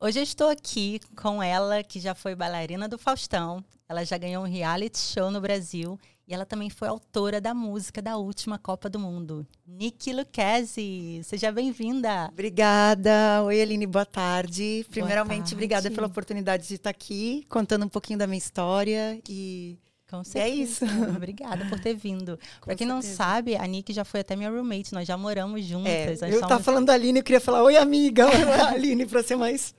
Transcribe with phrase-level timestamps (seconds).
[0.00, 3.64] Hoje eu estou aqui com ela, que já foi bailarina do Faustão.
[3.88, 8.00] Ela já ganhou um reality show no Brasil e ela também foi autora da música
[8.00, 9.44] da última Copa do Mundo.
[9.66, 12.28] Niki Lucchesi, seja bem-vinda.
[12.32, 13.42] Obrigada.
[13.42, 14.86] Oi, Aline, boa tarde.
[14.88, 15.54] Primeiramente, boa tarde.
[15.54, 19.76] obrigada pela oportunidade de estar aqui, contando um pouquinho da minha história e
[20.08, 20.44] com certeza.
[20.44, 20.84] É isso.
[21.14, 22.38] Obrigada por ter vindo.
[22.64, 22.94] Para quem certeza.
[22.94, 26.22] não sabe, a Nick já foi até minha roommate, nós já moramos juntas.
[26.22, 26.64] É, eu estava somos...
[26.64, 28.26] falando da Aline, eu queria falar, oi amiga,
[28.72, 29.74] Aline, para ser mais...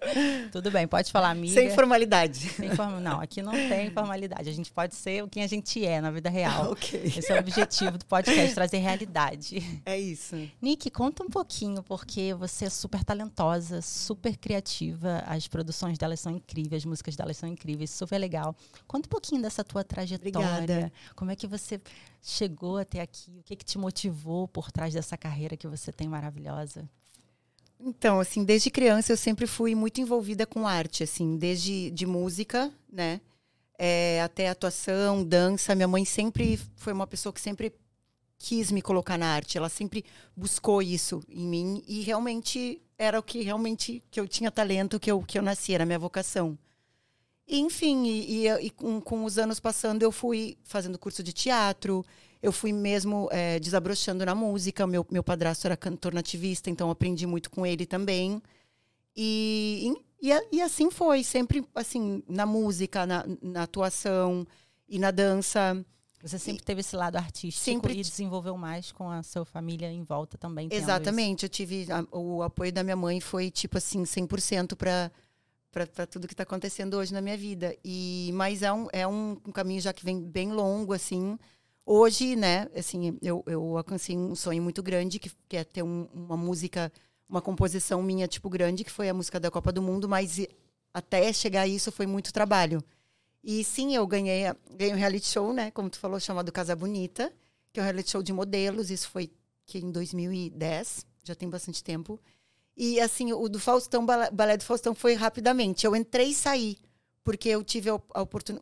[0.52, 1.55] Tudo bem, pode falar amiga.
[1.55, 2.47] Sem formalidade.
[2.49, 2.99] Sem form...
[2.99, 6.11] Não, aqui não tem formalidade, a gente pode ser o que a gente é na
[6.11, 6.73] vida real.
[6.73, 7.02] ok.
[7.03, 9.81] Esse é o objetivo do podcast, trazer realidade.
[9.83, 10.35] É isso.
[10.61, 16.33] Nick, conta um pouquinho, porque você é super talentosa, super criativa, as produções delas são
[16.33, 18.55] incríveis, as músicas delas são incríveis, super legal.
[18.85, 20.91] Conta um pouquinho dessa tua trajetória Obrigada.
[21.15, 21.81] Como é que você
[22.21, 23.31] chegou até aqui?
[23.39, 26.87] O que, que te motivou por trás dessa carreira que você tem maravilhosa?
[27.79, 32.71] Então, assim, desde criança eu sempre fui muito envolvida com arte, assim, desde de música,
[32.91, 33.21] né?
[33.77, 35.73] É, até atuação, dança.
[35.73, 37.73] Minha mãe sempre foi uma pessoa que sempre
[38.38, 39.57] quis me colocar na arte.
[39.57, 40.03] Ela sempre
[40.35, 45.09] buscou isso em mim e realmente era o que realmente que eu tinha talento, que
[45.09, 46.57] eu que eu nasci, era a minha vocação.
[47.50, 52.06] Enfim, e, e, e com, com, os anos passando, eu fui fazendo curso de teatro,
[52.44, 54.86] eu fui mesmo é, desabrochando na música.
[54.86, 58.39] Meu, meu padrasto era cantor nativista, então aprendi muito com ele também.
[59.16, 64.45] E, e, e assim foi, sempre assim, na música, na, na atuação
[64.88, 65.84] e na dança.
[66.22, 67.94] Você sempre teve esse lado artístico sempre...
[67.94, 70.67] e desenvolveu mais com a sua família em volta também.
[70.69, 75.09] Exatamente, eu tive a, o apoio da minha mãe foi tipo assim 100% para
[75.72, 77.75] para tudo que está acontecendo hoje na minha vida.
[77.84, 81.38] E mas é um, é um, um, caminho já que vem bem longo assim.
[81.86, 86.08] Hoje, né, assim, eu, eu alcancei um sonho muito grande que, que é ter um,
[86.14, 86.92] uma música,
[87.28, 90.40] uma composição minha tipo grande, que foi a música da Copa do Mundo, mas
[90.94, 92.84] até chegar a isso foi muito trabalho.
[93.44, 97.34] E sim, eu ganhei, ganhei um reality show, né, como tu falou, chamado Casa Bonita,
[97.72, 99.31] que é um reality show de modelos, isso foi
[99.66, 102.19] que em 2010, já tem bastante tempo.
[102.81, 105.85] E assim, o do Faustão, balé do Faustão foi rapidamente.
[105.85, 106.78] Eu entrei e saí,
[107.25, 107.90] porque eu tive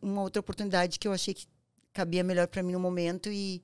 [0.02, 1.46] uma outra oportunidade que eu achei que
[1.94, 3.62] cabia melhor para mim no momento e,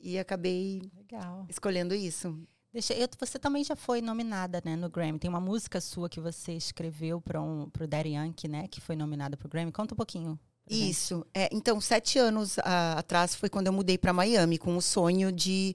[0.00, 1.46] e acabei Legal.
[1.50, 2.38] escolhendo isso.
[2.72, 5.18] Deixa, eu, você também já foi nominada né, no Grammy.
[5.18, 8.68] Tem uma música sua que você escreveu para um, o Daddy Yankee, né?
[8.68, 9.72] Que foi nominada para o Grammy.
[9.72, 10.38] Conta um pouquinho.
[10.70, 11.26] Isso.
[11.34, 15.32] É, então, sete anos a, atrás foi quando eu mudei para Miami com o sonho
[15.32, 15.74] de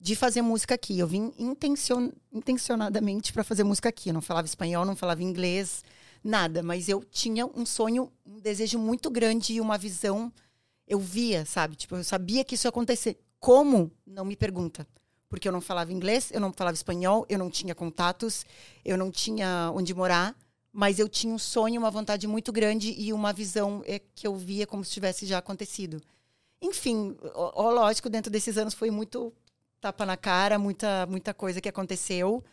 [0.00, 0.98] de fazer música aqui.
[0.98, 4.10] Eu vim intencion, intencionadamente para fazer música aqui.
[4.10, 5.84] Eu não falava espanhol, não falava inglês,
[6.22, 6.62] nada.
[6.62, 10.32] Mas eu tinha um sonho, um desejo muito grande e uma visão.
[10.86, 11.76] Eu via, sabe?
[11.76, 13.18] Tipo, eu sabia que isso ia acontecer.
[13.38, 13.90] Como?
[14.06, 14.86] Não me pergunta.
[15.28, 18.46] Porque eu não falava inglês, eu não falava espanhol, eu não tinha contatos,
[18.82, 20.34] eu não tinha onde morar.
[20.72, 24.36] Mas eu tinha um sonho, uma vontade muito grande e uma visão é, que eu
[24.36, 26.00] via como se tivesse já acontecido.
[26.62, 29.32] Enfim, ó, lógico, dentro desses anos foi muito
[29.80, 32.44] tapa na cara, muita, muita coisa que aconteceu,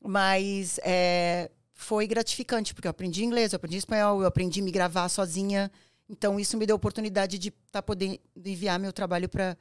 [0.00, 4.70] mas é, foi gratificante, porque eu aprendi inglês, eu aprendi espanhol, eu aprendi a me
[4.70, 5.70] gravar sozinha.
[6.08, 9.56] Então, isso me deu a oportunidade de tá podendo enviar meu trabalho para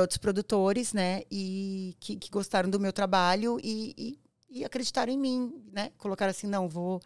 [0.00, 1.22] outros produtores, né?
[1.30, 5.92] E que, que, gostaram do meu trabalho e, e, e, acreditaram em mim, né?
[5.98, 7.00] Colocaram assim, não, vou...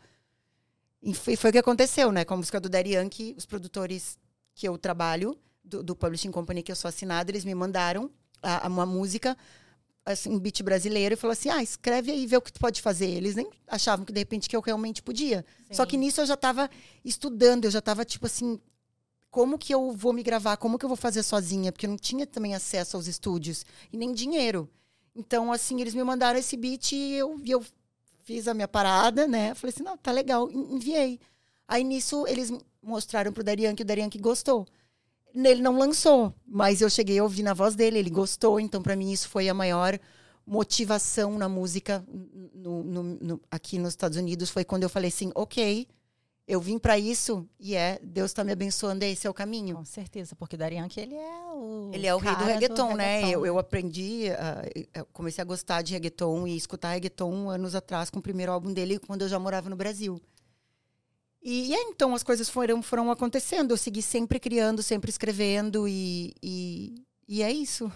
[1.03, 2.25] E foi, foi o que aconteceu, né?
[2.25, 4.19] Com a música do Daddy Yankee, os produtores
[4.55, 8.11] que eu trabalho, do, do Publishing Company que eu sou assinada, eles me mandaram
[8.43, 9.37] a, uma música,
[10.05, 12.81] assim, um beat brasileiro, e falou assim: ah, escreve aí, vê o que tu pode
[12.83, 13.09] fazer.
[13.09, 15.45] Eles nem achavam que de repente que eu realmente podia.
[15.69, 15.75] Sim.
[15.75, 16.71] Só que nisso eu já estava
[17.05, 18.61] estudando, eu já estava tipo assim.
[19.31, 20.57] Como que eu vou me gravar?
[20.57, 21.71] Como que eu vou fazer sozinha?
[21.71, 24.69] Porque eu não tinha também acesso aos estúdios e nem dinheiro.
[25.15, 27.63] Então, assim, eles me mandaram esse beat e eu, eu
[28.23, 29.55] fiz a minha parada, né?
[29.55, 31.21] Falei assim, não, tá legal, enviei.
[31.67, 34.67] Aí nisso eles mostraram pro Darian que o Darian que gostou.
[35.35, 38.97] Ele não lançou, mas eu cheguei a ouvir na voz dele, ele gostou, então para
[38.97, 39.99] mim isso foi a maior
[40.47, 42.05] motivação na música
[42.55, 44.51] no, no, no, aqui nos Estados Unidos.
[44.51, 45.87] Foi quando eu falei assim: ok,
[46.49, 49.77] eu vim para isso e é, Deus está me abençoando, esse é o caminho.
[49.77, 51.91] Com certeza, porque Darian que ele é o.
[51.93, 53.29] Ele é o rei do reggaeton, do né?
[53.29, 58.19] Eu, eu aprendi, uh, comecei a gostar de reggaeton e escutar reggaeton anos atrás com
[58.19, 60.19] o primeiro álbum dele, quando eu já morava no Brasil.
[61.49, 63.71] E, e é, então as coisas foram, foram acontecendo.
[63.71, 67.91] Eu segui sempre criando, sempre escrevendo e, e, e é isso.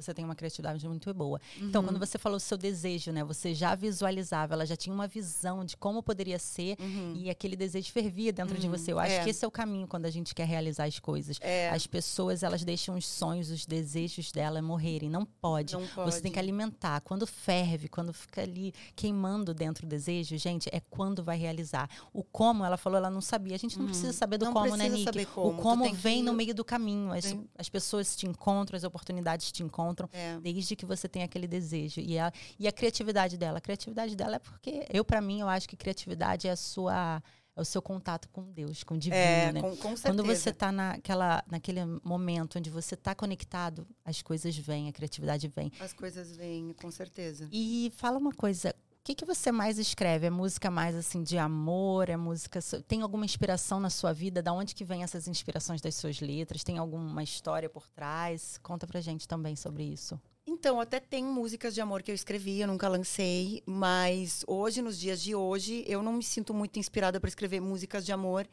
[0.00, 1.40] Você tem uma criatividade muito boa.
[1.58, 1.68] Uhum.
[1.68, 3.24] Então, quando você falou o seu desejo, né?
[3.24, 7.14] Você já visualizava, ela já tinha uma visão de como poderia ser uhum.
[7.16, 8.60] e aquele desejo fervia dentro uhum.
[8.60, 8.92] de você.
[8.92, 9.24] Eu acho é.
[9.24, 11.38] que esse é o caminho quando a gente quer realizar as coisas.
[11.40, 11.70] É.
[11.70, 15.10] As pessoas, elas deixam os sonhos, os desejos dela morrerem.
[15.10, 15.74] Não pode.
[15.74, 16.12] Não pode.
[16.12, 17.00] Você tem que alimentar.
[17.00, 21.88] Quando ferve, quando fica ali queimando dentro do desejo, gente, é quando vai realizar.
[22.12, 23.54] O como, ela falou, ela não sabia.
[23.54, 24.12] A gente não precisa uhum.
[24.12, 25.26] saber do não como, né, Nick?
[25.26, 25.58] Como.
[25.58, 26.22] O como vem que...
[26.22, 27.12] no meio do caminho.
[27.12, 30.38] As, as pessoas te encontram, as oportunidades te encontram, é.
[30.40, 32.00] desde que você tem aquele desejo.
[32.00, 33.58] E a, e a criatividade dela?
[33.58, 37.22] A criatividade dela é porque, eu, para mim, eu acho que criatividade é a sua
[37.58, 39.60] é o seu contato com Deus, com o divino, é, né?
[39.60, 44.88] Com, com Quando você está naquela, naquele momento onde você está conectado, as coisas vêm,
[44.88, 45.72] a criatividade vem.
[45.80, 47.48] As coisas vêm, com certeza.
[47.50, 48.72] E fala uma coisa,
[49.08, 50.26] que, que você mais escreve?
[50.26, 52.10] É música mais assim de amor?
[52.10, 52.60] É música.
[52.86, 54.42] Tem alguma inspiração na sua vida?
[54.42, 56.62] Da onde que vem essas inspirações das suas letras?
[56.62, 58.58] Tem alguma história por trás?
[58.62, 60.20] Conta pra gente também sobre isso.
[60.46, 64.98] Então, até tem músicas de amor que eu escrevi, eu nunca lancei, mas hoje, nos
[64.98, 68.46] dias de hoje, eu não me sinto muito inspirada para escrever músicas de amor.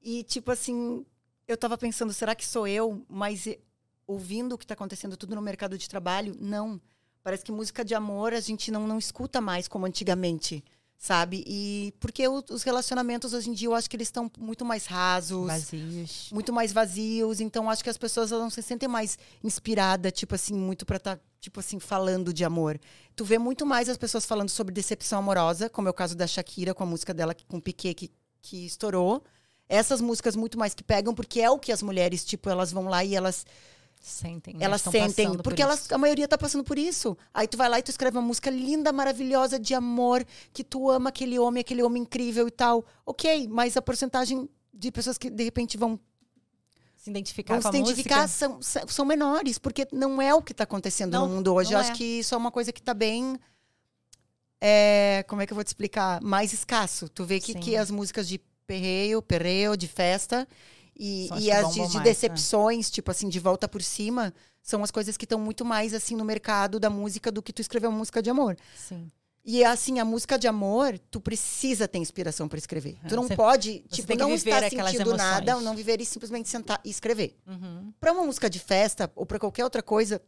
[0.00, 1.06] E, tipo assim,
[1.46, 3.06] eu tava pensando, será que sou eu?
[3.08, 3.46] Mas
[4.04, 6.80] ouvindo o que está acontecendo tudo no mercado de trabalho, não.
[7.22, 10.64] Parece que música de amor a gente não, não escuta mais como antigamente,
[10.98, 11.44] sabe?
[11.46, 14.86] E porque o, os relacionamentos hoje em dia eu acho que eles estão muito mais
[14.86, 17.40] rasos, vazios, muito mais vazios.
[17.40, 21.16] Então acho que as pessoas não se sentem mais inspiradas, tipo assim, muito para estar
[21.16, 22.80] tá, tipo assim falando de amor.
[23.14, 26.26] Tu vê muito mais as pessoas falando sobre decepção amorosa, como é o caso da
[26.26, 28.10] Shakira com a música dela com o Piquet que,
[28.40, 29.22] que estourou.
[29.68, 32.88] Essas músicas muito mais que pegam porque é o que as mulheres, tipo, elas vão
[32.88, 33.46] lá e elas
[34.02, 34.54] Sentem.
[34.54, 34.64] Né?
[34.64, 35.38] Elas sentem.
[35.38, 37.16] Porque elas, a maioria tá passando por isso.
[37.32, 40.90] Aí tu vai lá e tu escreve uma música linda, maravilhosa, de amor, que tu
[40.90, 42.84] ama aquele homem, aquele homem incrível e tal.
[43.06, 46.00] Ok, mas a porcentagem de pessoas que de repente vão
[46.96, 50.64] se identificar vão com se identificar são, são menores, porque não é o que está
[50.64, 51.72] acontecendo não, no mundo hoje.
[51.72, 51.82] Eu é.
[51.82, 53.38] acho que isso é uma coisa que está bem.
[54.60, 56.20] É, como é que eu vou te explicar?
[56.20, 57.08] Mais escasso.
[57.08, 60.48] Tu vê que, que as músicas de perreio, perreio, de festa,
[60.96, 62.92] e, e as de, de mais, decepções, né?
[62.92, 66.24] tipo assim, de volta por cima, são as coisas que estão muito mais assim no
[66.24, 68.56] mercado da música do que tu escrever uma música de amor.
[68.76, 69.10] Sim.
[69.44, 72.96] E assim, a música de amor, tu precisa ter inspiração para escrever.
[73.08, 76.90] Tu não você, pode, tipo, não estar sentindo nada, não viver e simplesmente sentar e
[76.90, 77.36] escrever.
[77.44, 77.92] Uhum.
[77.98, 80.22] Para uma música de festa ou para qualquer outra coisa,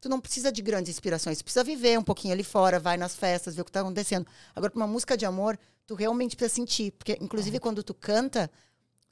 [0.00, 1.38] tu não precisa de grandes inspirações.
[1.38, 4.26] Tu precisa viver um pouquinho ali fora, vai nas festas, ver o que tá acontecendo.
[4.54, 7.60] Agora, para uma música de amor, tu realmente precisa sentir, porque inclusive é.
[7.60, 8.48] quando tu canta,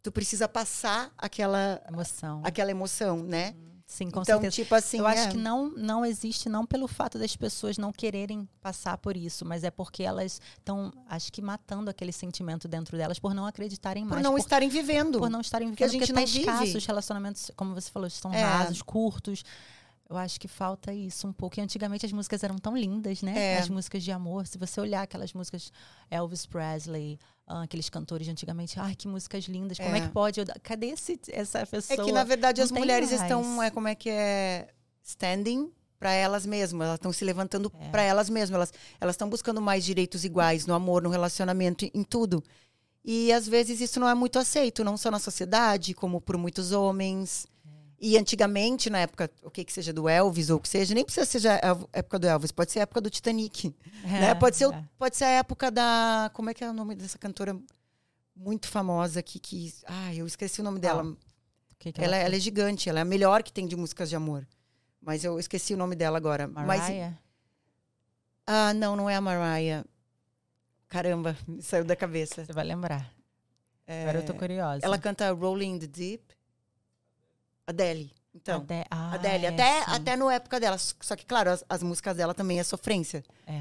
[0.03, 3.55] tu precisa passar aquela emoção, aquela emoção, né?
[3.91, 4.55] Sim, com então, certeza.
[4.55, 5.19] tipo assim, eu é...
[5.19, 9.45] acho que não não existe não pelo fato das pessoas não quererem passar por isso,
[9.45, 14.05] mas é porque elas estão, acho que matando aquele sentimento dentro delas por não acreditarem
[14.05, 16.55] mais, por não por, estarem vivendo, por não estarem vivendo, que a gente porque não
[16.55, 16.79] tá vive.
[16.79, 18.41] os relacionamentos, como você falou, estão é.
[18.41, 19.45] rasos, curtos.
[20.11, 21.61] Eu acho que falta isso um pouco.
[21.61, 23.55] E antigamente as músicas eram tão lindas, né?
[23.55, 23.59] É.
[23.59, 24.45] As músicas de amor.
[24.45, 25.73] Se você olhar aquelas músicas
[26.11, 27.17] Elvis Presley,
[27.47, 29.79] ah, aqueles cantores de antigamente, ai, que músicas lindas.
[29.79, 30.45] Como é, é que pode?
[30.65, 32.03] Cadê esse, essa pessoa?
[32.03, 33.23] É que, na verdade, Não as mulheres mais.
[33.23, 34.69] estão, é, como é que é?
[35.05, 37.89] Standing para elas mesmas, elas estão se levantando é.
[37.91, 42.03] para elas mesmas, elas elas estão buscando mais direitos iguais no amor, no relacionamento, em
[42.03, 42.43] tudo.
[43.05, 46.73] E às vezes isso não é muito aceito, não só na sociedade, como por muitos
[46.73, 47.47] homens.
[48.01, 51.05] E antigamente, na época, o que que seja do Elvis ou o que seja, nem
[51.05, 53.75] precisa ser a época do Elvis, pode ser a época do Titanic.
[54.05, 54.35] É, né?
[54.35, 54.85] pode, ser, é.
[54.99, 56.31] pode ser a época da.
[56.33, 57.61] Como é que é o nome dessa cantora
[58.35, 59.39] muito famosa que.
[59.39, 61.15] que ah, eu esqueci o nome dela.
[61.79, 64.09] Que que ela, ela, ela, é gigante, ela é a melhor que tem de músicas
[64.09, 64.49] de amor.
[65.01, 66.49] Mas eu esqueci o nome dela agora.
[66.49, 67.11] Mariah?
[67.11, 67.19] Mas,
[68.47, 69.85] ah, não, não é a Mariah.
[70.89, 72.47] Caramba, me saiu da cabeça.
[72.47, 73.13] Você vai lembrar.
[73.87, 74.85] É, agora eu tô curiosa.
[74.85, 76.40] Ela canta Rolling in the Deep.
[77.71, 78.13] Adele.
[78.35, 80.79] Então, Ade ah, Adele, é, até, até na época dela.
[80.79, 83.25] Só que, claro, as, as, músicas dela também é sofrência.
[83.47, 83.61] É.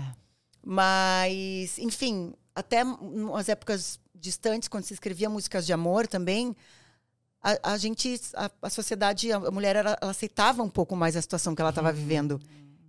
[0.63, 6.55] Mas, enfim, até nas épocas distantes, quando se escrevia músicas de amor também,
[7.41, 11.21] a, a gente, a, a, sociedade, a mulher, ela, ela, aceitava um pouco mais a
[11.21, 11.95] situação que ela estava uhum.
[11.95, 12.39] vivendo.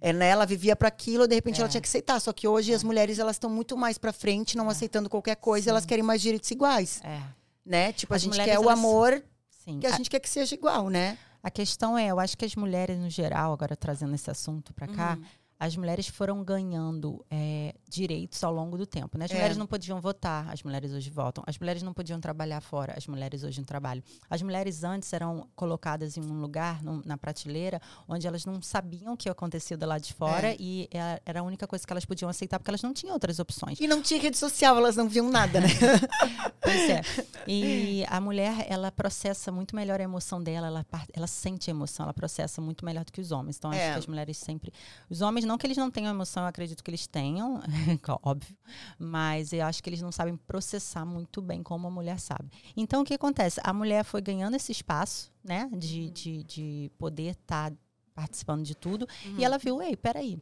[0.03, 0.29] É, né?
[0.29, 1.61] Ela vivia para aquilo, de repente é.
[1.61, 2.21] ela tinha que aceitar.
[2.21, 2.75] Só que hoje é.
[2.75, 4.71] as mulheres elas estão muito mais para frente, não é.
[4.71, 5.71] aceitando qualquer coisa, Sim.
[5.71, 7.01] elas querem mais direitos iguais.
[7.05, 7.23] É.
[7.65, 7.93] Né?
[7.93, 9.23] Tipo, as a gente quer o amor
[9.65, 9.79] Sim.
[9.79, 11.19] Que a, a gente quer que seja igual, né?
[11.43, 14.87] A questão é, eu acho que as mulheres no geral, agora trazendo esse assunto para
[14.89, 15.25] cá, uhum.
[15.61, 19.19] As mulheres foram ganhando é, direitos ao longo do tempo.
[19.19, 19.27] Né?
[19.27, 19.35] As é.
[19.35, 21.45] mulheres não podiam votar, as mulheres hoje votam.
[21.47, 24.03] As mulheres não podiam trabalhar fora, as mulheres hoje não trabalham.
[24.31, 29.13] As mulheres antes eram colocadas em um lugar, num, na prateleira, onde elas não sabiam
[29.13, 30.57] o que acontecia do lado de fora é.
[30.59, 30.89] e
[31.27, 33.79] era a única coisa que elas podiam aceitar, porque elas não tinham outras opções.
[33.79, 35.69] E não tinha rede social, elas não viam nada, né?
[36.63, 37.03] pois é.
[37.47, 42.05] E a mulher, ela processa muito melhor a emoção dela, ela, ela sente a emoção,
[42.05, 43.59] ela processa muito melhor do que os homens.
[43.59, 43.93] Então, acho é.
[43.93, 44.73] que as mulheres sempre.
[45.11, 47.61] Os homens, não que eles não tenham emoção, eu acredito que eles tenham,
[48.23, 48.57] óbvio,
[48.99, 52.51] mas eu acho que eles não sabem processar muito bem como a mulher sabe.
[52.77, 53.61] Então, o que acontece?
[53.65, 56.13] A mulher foi ganhando esse espaço, né, de, uhum.
[56.13, 57.77] de, de poder estar tá
[58.15, 59.39] participando de tudo, uhum.
[59.39, 60.39] e ela viu, ei, peraí,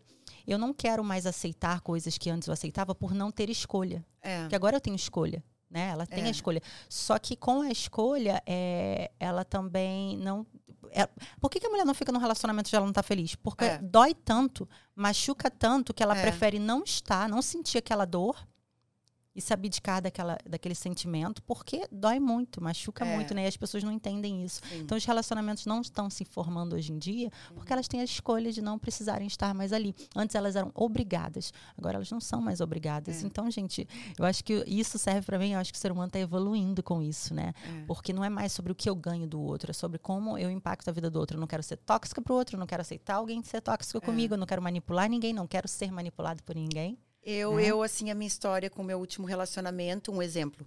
[0.46, 4.04] eu não quero mais aceitar coisas que antes eu aceitava por não ter escolha.
[4.20, 4.40] É.
[4.40, 5.42] Porque agora eu tenho escolha.
[5.70, 5.88] Né?
[5.90, 6.28] Ela tem é.
[6.28, 6.62] a escolha.
[6.88, 10.46] Só que com a escolha, é, ela também não.
[10.92, 11.08] É,
[11.40, 13.34] por que, que, a mulher não fica no relacionamento se ela não está feliz?
[13.34, 13.78] Porque é.
[13.78, 16.22] dói tanto, machuca tanto, que ela é.
[16.22, 18.47] prefere não estar, não sentir aquela dor
[19.38, 23.14] e se abdicar daquela, daquele sentimento, porque dói muito, machuca é.
[23.14, 23.44] muito, né?
[23.44, 24.60] E as pessoas não entendem isso.
[24.68, 24.80] Sim.
[24.80, 28.50] Então, os relacionamentos não estão se formando hoje em dia porque elas têm a escolha
[28.50, 29.94] de não precisarem estar mais ali.
[30.16, 33.22] Antes elas eram obrigadas, agora elas não são mais obrigadas.
[33.22, 33.26] É.
[33.26, 33.86] Então, gente,
[34.18, 36.82] eu acho que isso serve para mim, eu acho que o ser humano está evoluindo
[36.82, 37.54] com isso, né?
[37.62, 37.84] É.
[37.86, 40.50] Porque não é mais sobre o que eu ganho do outro, é sobre como eu
[40.50, 41.36] impacto a vida do outro.
[41.36, 43.98] Eu não quero ser tóxica para o outro, eu não quero aceitar alguém ser tóxico
[43.98, 44.00] é.
[44.00, 46.98] comigo, eu não quero manipular ninguém, não quero ser manipulado por ninguém.
[47.30, 47.66] Eu, né?
[47.66, 50.64] eu, assim, a minha história com o meu último relacionamento, um exemplo.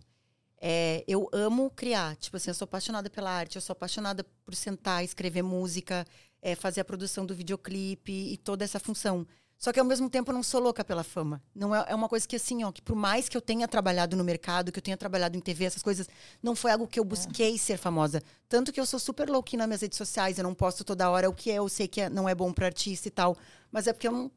[0.61, 2.15] É, eu amo criar.
[2.17, 6.05] Tipo assim, eu sou apaixonada pela arte, eu sou apaixonada por sentar, escrever música,
[6.39, 9.25] é, fazer a produção do videoclipe e toda essa função.
[9.57, 11.41] Só que ao mesmo tempo eu não sou louca pela fama.
[11.55, 14.15] Não é, é uma coisa que assim, ó, que por mais que eu tenha trabalhado
[14.15, 16.07] no mercado, que eu tenha trabalhado em TV, essas coisas,
[16.43, 17.57] não foi algo que eu busquei é.
[17.57, 18.21] ser famosa.
[18.47, 21.27] Tanto que eu sou super louquinha nas minhas redes sociais, eu não posto toda hora
[21.27, 23.35] o que é, eu sei que é, não é bom para artista e tal,
[23.71, 24.31] mas é porque eu não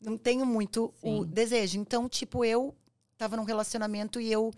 [0.00, 1.20] não tenho muito Sim.
[1.20, 1.78] o desejo.
[1.78, 2.74] Então, tipo, eu
[3.18, 4.52] tava num relacionamento e eu,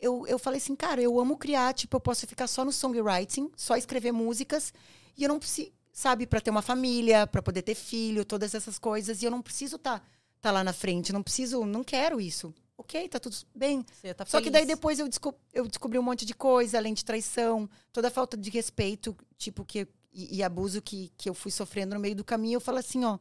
[0.00, 3.50] eu eu falei assim, cara, eu amo criar, tipo, eu posso ficar só no songwriting,
[3.56, 4.72] só escrever músicas
[5.16, 8.78] e eu não preciso, sabe, para ter uma família, para poder ter filho, todas essas
[8.78, 10.06] coisas, e eu não preciso estar tá,
[10.40, 12.54] tá lá na frente, não preciso, não quero isso.
[12.78, 13.84] OK, tá tudo bem.
[14.16, 17.04] Tá só que daí depois eu, desco eu descobri um monte de coisa, além de
[17.04, 21.50] traição, toda a falta de respeito, tipo que e, e abuso que, que eu fui
[21.50, 23.18] sofrendo no meio do caminho, eu falo assim, ó,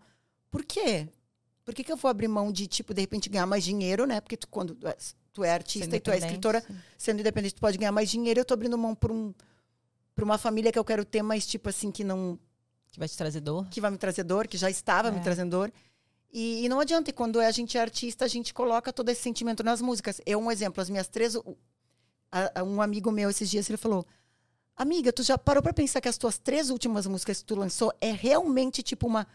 [0.49, 1.09] por quê?
[1.69, 4.19] Por que, que eu vou abrir mão de, tipo, de repente ganhar mais dinheiro, né?
[4.19, 4.75] Porque tu, quando
[5.31, 6.75] tu é artista e tu é escritora, sim.
[6.97, 8.39] sendo independente, tu pode ganhar mais dinheiro.
[8.39, 9.31] Eu tô abrindo mão por um
[10.15, 12.39] para uma família que eu quero ter, mas tipo assim que não
[12.91, 15.11] que vai te trazer dor, que vai me trazer dor, que já estava é.
[15.11, 15.71] me trazendo dor.
[16.33, 19.21] E, e, não adianta, e quando a gente é artista, a gente coloca todo esse
[19.21, 20.19] sentimento nas músicas.
[20.25, 21.35] Eu, um exemplo, as minhas três.
[22.31, 24.03] A, a, um amigo meu esses dias ele falou:
[24.75, 27.93] Amiga, tu já parou para pensar que as tuas três últimas músicas que tu lançou
[28.01, 29.27] é realmente tipo uma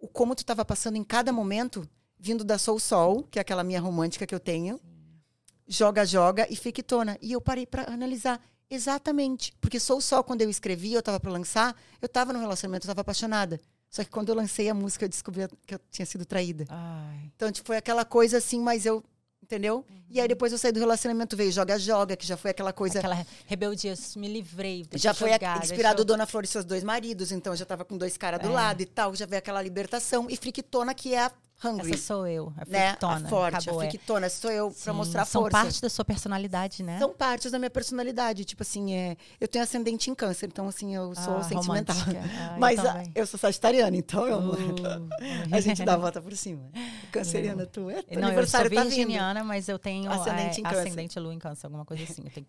[0.00, 1.86] o como tu estava passando em cada momento,
[2.18, 5.20] vindo da Soul Sol, que é aquela minha romântica que eu tenho, Sim.
[5.68, 7.18] joga, joga e fique tona.
[7.20, 11.30] E eu parei para analisar exatamente, porque Soul Sol quando eu escrevi, eu estava para
[11.30, 13.60] lançar, eu estava no relacionamento, eu estava apaixonada.
[13.90, 16.64] Só que quando eu lancei a música, eu descobri que eu tinha sido traída.
[16.68, 17.32] Ai.
[17.34, 19.02] Então, tipo, foi aquela coisa assim, mas eu
[19.50, 19.84] entendeu?
[19.88, 20.00] Uhum.
[20.08, 23.00] E aí depois eu saí do relacionamento, veio Joga Joga, que já foi aquela coisa...
[23.00, 24.86] Aquela rebeldia, me livrei.
[24.94, 28.16] Já foi jogar, inspirado Dona Flor e seus dois maridos, então já tava com dois
[28.16, 28.42] caras é.
[28.44, 30.26] do lado e tal, já veio aquela libertação.
[30.30, 31.92] E Friquitona, que é a Hungry.
[31.92, 32.96] Essa sou eu, a né?
[33.00, 33.88] A forte, Acabou, a é.
[33.88, 34.26] friquitona.
[34.26, 34.28] É.
[34.30, 35.56] Sou eu para mostrar são força.
[35.56, 36.98] São parte da sua personalidade, né?
[36.98, 38.44] São partes da minha personalidade.
[38.46, 41.96] Tipo assim, é, eu tenho ascendente em câncer, então assim, eu sou ah, sentimental.
[41.96, 45.08] Ah, Mas eu, a, eu, sou sagitariana, então eu, uh,
[45.52, 46.70] a gente dá a volta por cima.
[47.12, 48.04] Canceriana, tu é?
[48.16, 50.78] Não, aniversário eu sou tá virginiana, tá mas eu tenho ascendente, é, em câncer.
[50.78, 52.22] ascendente lua em câncer, alguma coisa assim.
[52.22, 52.44] Que...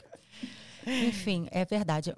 [0.87, 2.15] Enfim, é verdade.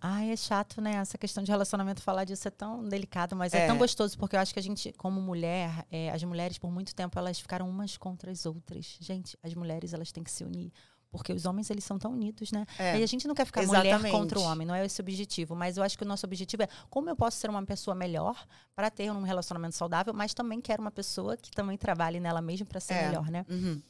[0.00, 0.94] Ai, é chato, né?
[0.94, 4.34] Essa questão de relacionamento, falar disso é tão delicado, mas é, é tão gostoso, porque
[4.34, 7.68] eu acho que a gente, como mulher, é, as mulheres, por muito tempo, elas ficaram
[7.68, 8.96] umas contra as outras.
[9.00, 10.72] Gente, as mulheres, elas têm que se unir.
[11.10, 12.64] Porque os homens, eles são tão unidos, né?
[12.78, 13.96] É, e a gente não quer ficar exatamente.
[13.96, 15.56] mulher contra o homem, não é esse o objetivo.
[15.56, 18.46] Mas eu acho que o nosso objetivo é como eu posso ser uma pessoa melhor
[18.76, 22.66] para ter um relacionamento saudável, mas também quero uma pessoa que também trabalhe nela mesmo
[22.66, 23.06] para ser é.
[23.08, 23.44] melhor, né?
[23.50, 23.82] Uhum.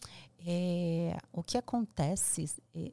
[0.47, 2.91] É, o que acontece é,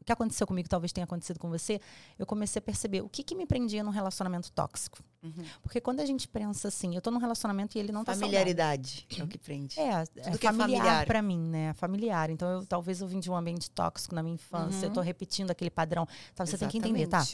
[0.00, 1.80] o que aconteceu comigo talvez tenha acontecido com você,
[2.18, 4.98] eu comecei a perceber o que, que me prendia num relacionamento tóxico.
[5.22, 5.44] Uhum.
[5.62, 9.06] Porque quando a gente pensa assim, eu tô num relacionamento e ele não tá Familiaridade
[9.18, 9.78] é o que prende.
[9.78, 11.06] É, é familiar, é familiar.
[11.06, 11.72] para mim, né?
[11.74, 12.30] Familiar.
[12.30, 14.84] Então, eu, talvez eu vim de um ambiente tóxico na minha infância, uhum.
[14.84, 16.06] eu tô repetindo aquele padrão.
[16.32, 16.72] Então, você Exatamente.
[16.72, 17.24] tem que entender, tá?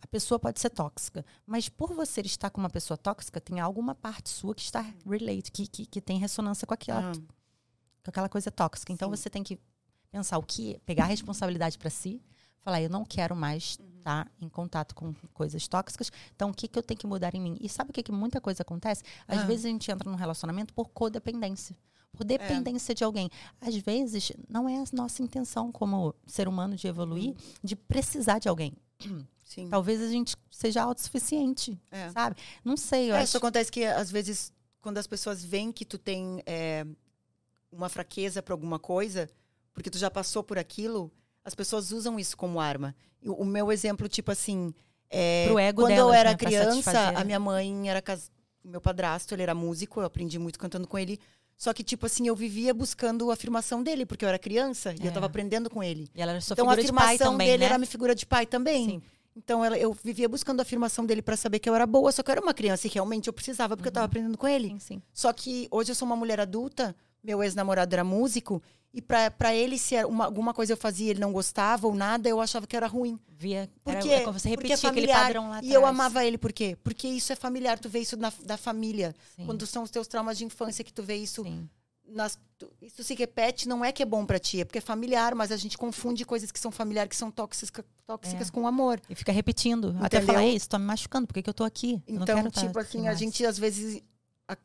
[0.00, 3.94] A pessoa pode ser tóxica, mas por você estar com uma pessoa tóxica, tem alguma
[3.94, 8.50] parte sua que está relate, que, que, que tem ressonância com aquela, com aquela coisa
[8.50, 8.92] tóxica.
[8.92, 9.16] Então, Sim.
[9.16, 9.60] você tem que
[10.12, 12.22] pensar o que, pegar a responsabilidade para si,
[12.60, 16.68] falar, eu não quero mais estar tá em contato com coisas tóxicas, então o que,
[16.68, 17.56] que eu tenho que mudar em mim?
[17.60, 19.02] E sabe o que, que muita coisa acontece?
[19.26, 19.44] Às ah.
[19.44, 21.74] vezes a gente entra num relacionamento por codependência.
[22.12, 22.94] por dependência é.
[22.94, 23.30] de alguém.
[23.60, 27.36] Às vezes, não é a nossa intenção como ser humano de evoluir, uhum.
[27.64, 28.74] de precisar de alguém.
[29.42, 29.68] Sim.
[29.68, 32.10] Talvez a gente seja autossuficiente, é.
[32.10, 32.36] sabe?
[32.64, 33.10] Não sei.
[33.10, 33.24] Eu é, acho...
[33.28, 36.86] Isso acontece que, às vezes, quando as pessoas veem que tu tem é,
[37.70, 39.28] uma fraqueza para alguma coisa,
[39.74, 41.10] porque tu já passou por aquilo,
[41.44, 42.94] as pessoas usam isso como arma.
[43.24, 44.74] O, meu exemplo, tipo assim,
[45.08, 48.30] é, Pro ego quando delas, eu era né, criança, a minha mãe era cas...
[48.64, 51.18] meu padrasto, ele era músico, eu aprendi muito cantando com ele.
[51.56, 54.94] Só que, tipo assim, eu vivia buscando a afirmação dele, porque eu era criança é.
[54.94, 55.28] e eu estava é.
[55.28, 56.08] aprendendo com ele.
[56.14, 57.66] E ela era sua então, a afirmação dele né?
[57.66, 58.86] era minha figura de pai também.
[58.86, 59.02] Sim.
[59.36, 62.22] Então ela, eu vivia buscando a afirmação dele para saber que eu era boa, só
[62.22, 63.90] que eu era uma criança e realmente eu precisava, porque uhum.
[63.90, 64.70] eu estava aprendendo com ele.
[64.70, 65.02] Sim, sim.
[65.12, 68.62] Só que hoje eu sou uma mulher adulta, meu ex-namorado era músico,
[68.94, 72.40] e para ele, se uma, alguma coisa eu fazia ele não gostava ou nada, eu
[72.40, 73.18] achava que era ruim.
[73.28, 75.72] Via, porque, era, você repetia porque é familiar, aquele padrão lá atrás.
[75.72, 76.76] E eu amava ele, por quê?
[76.84, 79.14] Porque isso é familiar, tu vê isso na, da família.
[79.34, 79.46] Sim.
[79.46, 81.44] Quando são os teus traumas de infância que tu vê isso...
[82.04, 82.38] Nas,
[82.82, 85.50] isso se repete, não é que é bom para ti, é porque é familiar, mas
[85.50, 88.50] a gente confunde coisas que são familiares, que são tóxicas, tóxicas é.
[88.50, 89.00] com amor.
[89.08, 89.88] E fica repetindo.
[89.88, 90.04] Entendeu?
[90.04, 92.02] Até falar, isso tô me machucando, por que, que eu tô aqui?
[92.06, 94.02] Então, tipo assim, a gente às vezes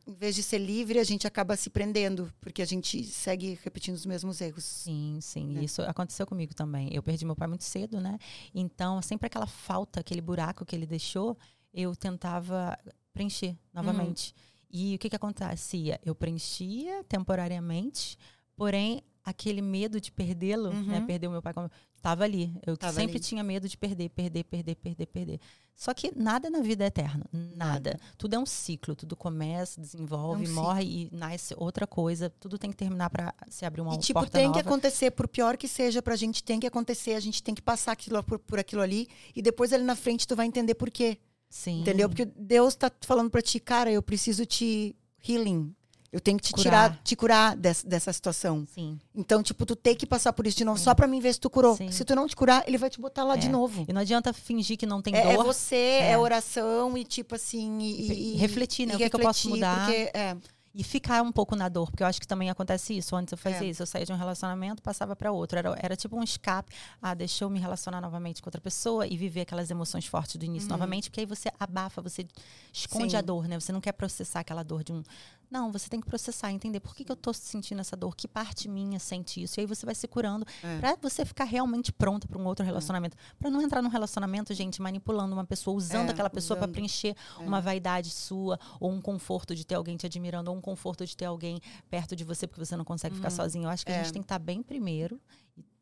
[0.06, 3.94] em vez de ser livre, a gente acaba se prendendo, porque a gente segue repetindo
[3.94, 4.64] os mesmos erros.
[4.64, 5.46] Sim, sim.
[5.46, 5.64] Né?
[5.64, 6.92] Isso aconteceu comigo também.
[6.92, 8.18] Eu perdi meu pai muito cedo, né?
[8.54, 11.36] Então, sempre aquela falta, aquele buraco que ele deixou,
[11.72, 12.76] eu tentava
[13.12, 14.34] preencher novamente.
[14.36, 14.48] Uhum.
[14.70, 16.00] E o que, que acontecia?
[16.04, 18.18] Eu preenchia temporariamente,
[18.54, 20.76] porém, aquele medo de perdê-lo, né?
[20.76, 20.86] uhum.
[20.86, 21.00] né?
[21.06, 21.52] Perder o meu pai,
[21.96, 22.56] estava ali.
[22.66, 23.20] Eu tava sempre ali.
[23.20, 25.40] tinha medo de perder, perder, perder, perder, perder.
[25.74, 27.54] Só que nada na vida é eterno, nada.
[27.56, 28.00] nada.
[28.16, 32.28] Tudo é um ciclo, tudo começa, desenvolve, é um morre e nasce outra coisa.
[32.28, 34.60] Tudo tem que terminar para se abrir uma e, tipo, porta tem nova.
[34.60, 37.62] que acontecer, por pior que seja, pra gente tem que acontecer, a gente tem que
[37.62, 39.06] passar aquilo por, por aquilo ali
[39.36, 41.18] e depois ali na frente tu vai entender por quê.
[41.48, 41.82] Sim.
[41.82, 42.08] Entendeu?
[42.08, 45.74] Porque Deus tá falando para ti, cara, eu preciso te healing,
[46.10, 46.90] eu tenho que te curar.
[46.90, 48.66] tirar, te curar dessa, dessa situação.
[48.74, 48.98] Sim.
[49.14, 50.84] Então, tipo, tu tem que passar por isso de novo, Sim.
[50.84, 51.76] só pra mim ver se tu curou.
[51.76, 51.90] Sim.
[51.90, 53.36] Se tu não te curar, ele vai te botar lá é.
[53.36, 53.84] de novo.
[53.86, 55.32] E não adianta fingir que não tem é, dor.
[55.32, 57.78] É você, é, é oração e, tipo assim.
[57.80, 58.94] E, e, e refletir, né?
[58.94, 59.86] E o que, refletir, que, eu posso mudar.
[59.86, 60.36] Porque, é
[60.78, 63.16] e ficar um pouco na dor, porque eu acho que também acontece isso.
[63.16, 63.70] Antes eu fazia é.
[63.70, 65.58] isso, eu saía de um relacionamento, passava para outro.
[65.58, 66.72] Era, era tipo um escape.
[67.02, 70.44] Ah, deixa eu me relacionar novamente com outra pessoa e viver aquelas emoções fortes do
[70.44, 70.76] início uhum.
[70.76, 72.24] novamente, porque aí você abafa, você
[72.72, 73.16] esconde Sim.
[73.16, 73.58] a dor, né?
[73.58, 75.02] Você não quer processar aquela dor de um.
[75.50, 78.28] Não, você tem que processar, entender por que, que eu estou sentindo essa dor, que
[78.28, 79.58] parte minha sente isso.
[79.58, 80.78] E aí você vai se curando é.
[80.78, 82.66] para você ficar realmente pronta para um outro é.
[82.66, 83.16] relacionamento.
[83.16, 83.34] É.
[83.38, 87.16] Para não entrar num relacionamento, gente, manipulando uma pessoa, usando é, aquela pessoa para preencher
[87.40, 87.42] é.
[87.42, 91.16] uma vaidade sua, ou um conforto de ter alguém te admirando, ou um conforto de
[91.16, 93.36] ter alguém perto de você porque você não consegue ficar uhum.
[93.36, 93.64] sozinho.
[93.64, 94.12] Eu acho que a gente é.
[94.12, 95.18] tem que estar tá bem primeiro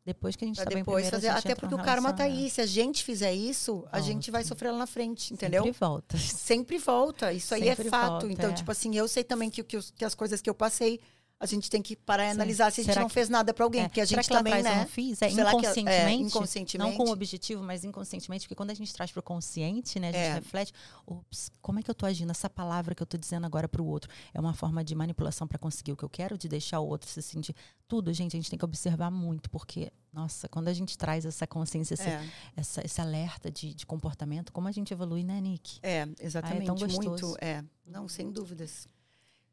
[0.07, 2.49] depois que a gente está bem primeiro, fazer, Até porque o karma tá aí.
[2.49, 3.89] Se a gente fizer isso, volta.
[3.91, 5.65] a gente vai sofrer lá na frente, entendeu?
[5.65, 6.17] Sempre volta.
[6.17, 7.33] Sempre volta.
[7.33, 8.11] Isso aí é Sempre é fato.
[8.11, 8.53] Volta, então, é.
[8.53, 11.01] tipo assim, eu sei também que, que, que as coisas que eu passei
[11.39, 13.13] a gente tem que parar e analisar se a gente Será não que...
[13.13, 13.87] fez nada para alguém, é.
[13.87, 14.71] porque a gente Será que também, né?
[14.71, 18.71] Eu não fiz, é inconscientemente, é, inconscientemente, não com o objetivo, mas inconscientemente, porque quando
[18.71, 20.33] a gente traz para o consciente, né, a gente é.
[20.33, 20.73] reflete,
[21.05, 22.31] ops, como é que eu tô agindo?
[22.31, 25.47] Essa palavra que eu tô dizendo agora para o outro é uma forma de manipulação
[25.47, 27.55] para conseguir o que eu quero, de deixar o outro se sentir
[27.87, 31.45] tudo, gente, a gente tem que observar muito, porque nossa, quando a gente traz essa
[31.45, 32.27] consciência, esse, é.
[32.55, 35.79] essa, esse alerta de, de, comportamento, como a gente evolui, né, Nick?
[35.83, 36.61] É, exatamente.
[36.61, 37.27] Ah, é tão gostoso.
[37.27, 37.63] Muito, é.
[37.85, 38.87] Não, sem dúvidas.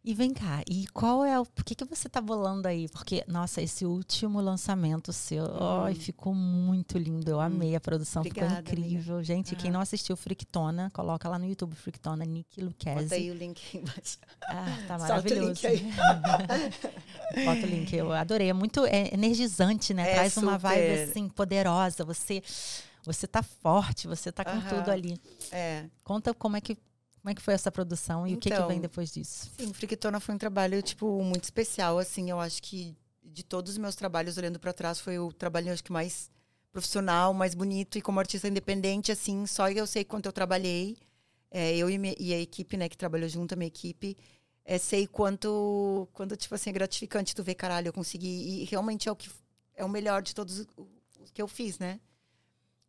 [0.07, 1.47] E vem cá, e qual é o.
[1.47, 2.91] Por que, que você tá bolando aí?
[2.91, 5.89] Porque, nossa, esse último lançamento seu, hum.
[5.89, 7.31] oh, ficou muito lindo.
[7.31, 9.15] Eu amei a produção, Obrigada, ficou incrível.
[9.15, 9.25] Amiga.
[9.25, 13.05] Gente, quem não assistiu Frictona, coloca lá no YouTube Frictona, Nick Lucchese.
[13.05, 14.19] Bota aí o link embaixo.
[14.43, 15.63] Ah, tá maravilhoso.
[15.63, 15.93] Bota o link aí.
[17.47, 18.51] Bota o link, eu adorei.
[18.51, 20.11] É muito é energizante, né?
[20.11, 20.49] É Traz super.
[20.49, 22.05] uma vibe assim, poderosa.
[22.05, 22.43] Você.
[23.07, 24.79] Você tá forte, você tá com uh -huh.
[24.79, 25.21] tudo ali.
[25.53, 25.85] É.
[26.03, 26.79] Conta como é que
[27.25, 29.51] como é que foi essa produção e então, o que, que vem então, depois disso?
[29.57, 33.79] Sim, Friquitona foi um trabalho, tipo, muito especial, assim, eu acho que de todos os
[33.79, 36.31] meus trabalhos, olhando para trás, foi o trabalho, acho que mais
[36.71, 40.99] profissional, mais bonito e como artista independente, assim, só eu sei quanto eu trabalhei,
[41.51, 44.19] é, eu e, me, e, a equipe, né, que trabalhou junto, a minha equipe,
[44.63, 49.09] é, sei quanto, quanto, tipo assim, é gratificante tu ver, caralho, eu consegui, e realmente
[49.09, 49.31] é o que
[49.75, 50.67] é o melhor de todos
[51.19, 51.99] os que eu fiz, né?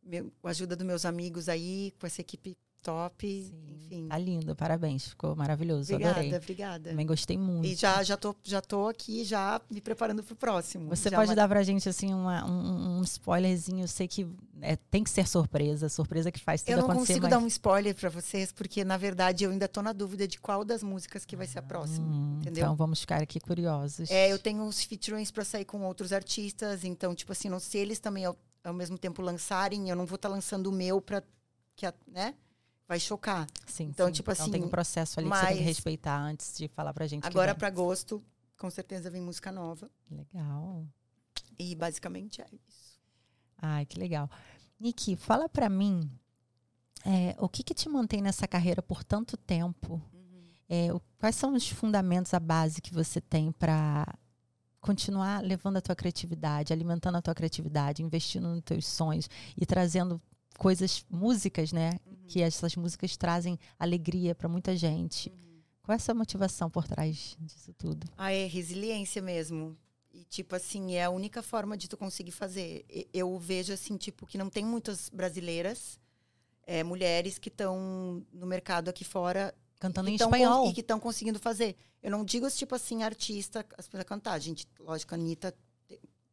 [0.03, 4.07] Meu, com a ajuda dos meus amigos aí, com essa equipe top, Sim, enfim.
[4.07, 6.37] Tá lindo, parabéns, ficou maravilhoso, obrigada, adorei.
[6.37, 7.65] Obrigada, Também gostei muito.
[7.65, 10.89] E já, já, tô, já tô aqui, já me preparando pro próximo.
[10.89, 11.35] Você já pode uma...
[11.35, 14.27] dar pra gente, assim, uma, um, um, spoilerzinho, eu sei que
[14.61, 16.91] é, tem que ser surpresa, surpresa que faz tudo acontecer.
[16.91, 17.29] Eu não consigo mas...
[17.31, 20.63] dar um spoiler para vocês, porque, na verdade, eu ainda tô na dúvida de qual
[20.63, 22.65] das músicas que vai ser a próxima, hum, entendeu?
[22.65, 24.11] Então, vamos ficar aqui curiosos.
[24.11, 27.81] É, eu tenho os featurings para sair com outros artistas, então, tipo assim, não sei
[27.81, 31.01] eles também ao, ao mesmo tempo lançarem, eu não vou estar tá lançando o meu
[31.01, 31.23] para
[31.75, 32.35] que, né?
[32.87, 33.47] Vai chocar.
[33.65, 33.85] Sim.
[33.85, 34.13] Então, sim.
[34.13, 34.43] tipo assim.
[34.43, 37.25] Então tem um processo ali que você tem que respeitar antes de falar pra gente.
[37.25, 38.23] Agora para agosto
[38.57, 39.89] com certeza vem música nova.
[40.09, 40.87] Legal.
[41.57, 42.99] E basicamente é isso.
[43.57, 44.29] Ai, que legal.
[44.79, 46.09] Niki, fala para mim
[47.05, 50.01] é, o que, que te mantém nessa carreira por tanto tempo?
[50.13, 50.43] Uhum.
[50.67, 54.05] É, o, quais são os fundamentos, a base que você tem para
[54.81, 60.21] continuar levando a tua criatividade, alimentando a tua criatividade, investindo nos teus sonhos e trazendo
[60.57, 61.99] coisas, músicas, né?
[62.05, 62.15] Uhum.
[62.27, 65.29] Que essas músicas trazem alegria para muita gente.
[65.29, 65.61] Uhum.
[65.83, 68.07] Qual é essa motivação por trás disso tudo?
[68.17, 69.77] Ah, é resiliência mesmo.
[70.11, 72.85] E, tipo assim, é a única forma de tu conseguir fazer.
[73.13, 75.99] Eu vejo, assim, tipo, que não tem muitas brasileiras
[76.65, 81.39] é, mulheres que estão no mercado aqui fora cantando em espanhol e que estão conseguindo
[81.39, 81.75] fazer.
[82.01, 85.55] Eu não digo tipo assim artista as pessoas cantar, gente, lógico, a Anitta,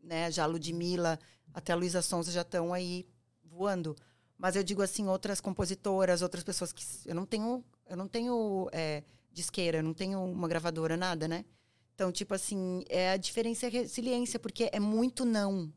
[0.02, 1.18] né, já a Ludmilla,
[1.52, 3.06] até a Luísa Sonza já estão aí
[3.44, 3.96] voando.
[4.38, 8.68] Mas eu digo assim outras compositoras, outras pessoas que eu não tenho, eu não tenho
[8.73, 11.45] é, disqueira, eu não tenho uma gravadora nada, né?
[11.95, 15.73] Então tipo assim é a diferença é a resiliência porque é muito não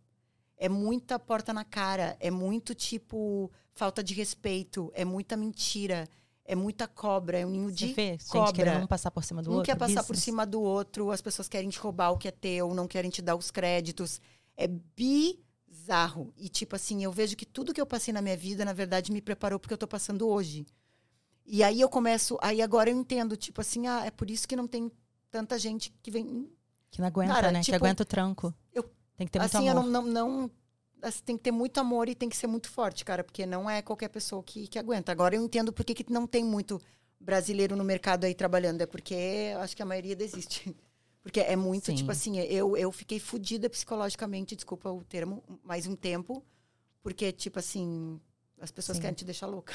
[0.58, 6.08] é muita porta na cara, é muito tipo falta de respeito, é muita mentira,
[6.46, 8.48] é muita cobra, é um ninho de vê, cobra.
[8.48, 9.66] Gente querendo um passar por cima do um outro.
[9.66, 10.08] quer passar business.
[10.08, 13.12] por cima do outro, as pessoas querem te roubar o que é teu, não querem
[13.12, 14.22] te dar os créditos.
[14.56, 14.68] É
[15.86, 16.34] bizarro.
[16.36, 19.12] E tipo assim, eu vejo que tudo que eu passei na minha vida, na verdade,
[19.12, 20.66] me preparou porque eu tô passando hoje.
[21.46, 24.56] E aí eu começo, aí agora eu entendo, tipo assim, ah, é por isso que
[24.56, 24.92] não tem
[25.30, 26.50] tanta gente que vem
[26.90, 27.60] que não aguenta, Cara, né?
[27.60, 28.54] Tipo, que aguenta o tranco.
[28.74, 28.84] Eu
[29.18, 29.82] tem que ter muito assim, amor.
[29.84, 30.52] Assim, não, não, não
[31.02, 33.70] assim, tem que ter muito amor e tem que ser muito forte, cara, porque não
[33.70, 35.12] é qualquer pessoa que, que aguenta.
[35.12, 36.82] Agora eu entendo por que não tem muito
[37.20, 40.76] brasileiro no mercado aí trabalhando, é porque acho que a maioria desiste.
[41.26, 41.96] Porque é muito, Sim.
[41.96, 46.46] tipo assim, eu, eu fiquei fodida psicologicamente, desculpa o termo, mais um tempo,
[47.02, 48.22] porque, tipo assim,
[48.62, 49.02] as pessoas Sim.
[49.02, 49.74] querem te deixar louca.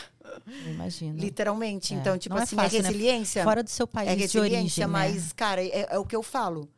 [0.65, 1.21] Imagina.
[1.21, 1.93] Literalmente.
[1.93, 1.97] É.
[1.97, 3.41] Então, tipo Não é assim, é, fácil, é resiliência.
[3.41, 3.45] Né?
[3.45, 5.33] Fora do seu país é resiliência, de origem, mas, né?
[5.35, 6.71] cara, é, é, o que eu falo.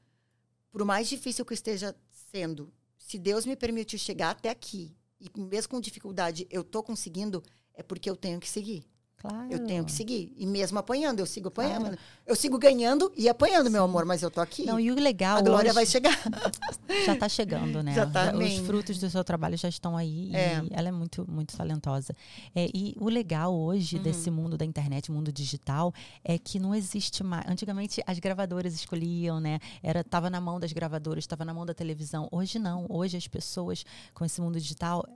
[0.70, 1.94] Por mais difícil que esteja
[2.32, 7.42] sendo, se Deus me permitiu chegar até aqui, e mesmo com dificuldade eu tô conseguindo,
[7.74, 8.86] é porque eu tenho que seguir.
[9.22, 9.46] Claro.
[9.48, 10.34] Eu tenho que seguir.
[10.36, 11.82] E mesmo apanhando, eu sigo apanhando.
[11.82, 11.98] Claro.
[12.26, 13.72] Eu sigo ganhando e apanhando, Sim.
[13.72, 14.64] meu amor, mas eu tô aqui.
[14.66, 15.38] Não, e o legal.
[15.38, 15.74] A glória hoje...
[15.74, 16.18] vai chegar.
[17.06, 17.94] Já tá chegando, né?
[17.94, 20.60] Já tá Os frutos do seu trabalho já estão aí é.
[20.62, 22.14] e ela é muito, muito talentosa.
[22.54, 24.02] É, e o legal hoje uhum.
[24.02, 27.48] desse mundo da internet, mundo digital, é que não existe mais.
[27.48, 29.58] Antigamente as gravadoras escolhiam, né?
[29.82, 32.28] Era, tava na mão das gravadoras, estava na mão da televisão.
[32.30, 32.86] Hoje não.
[32.88, 35.06] Hoje as pessoas com esse mundo digital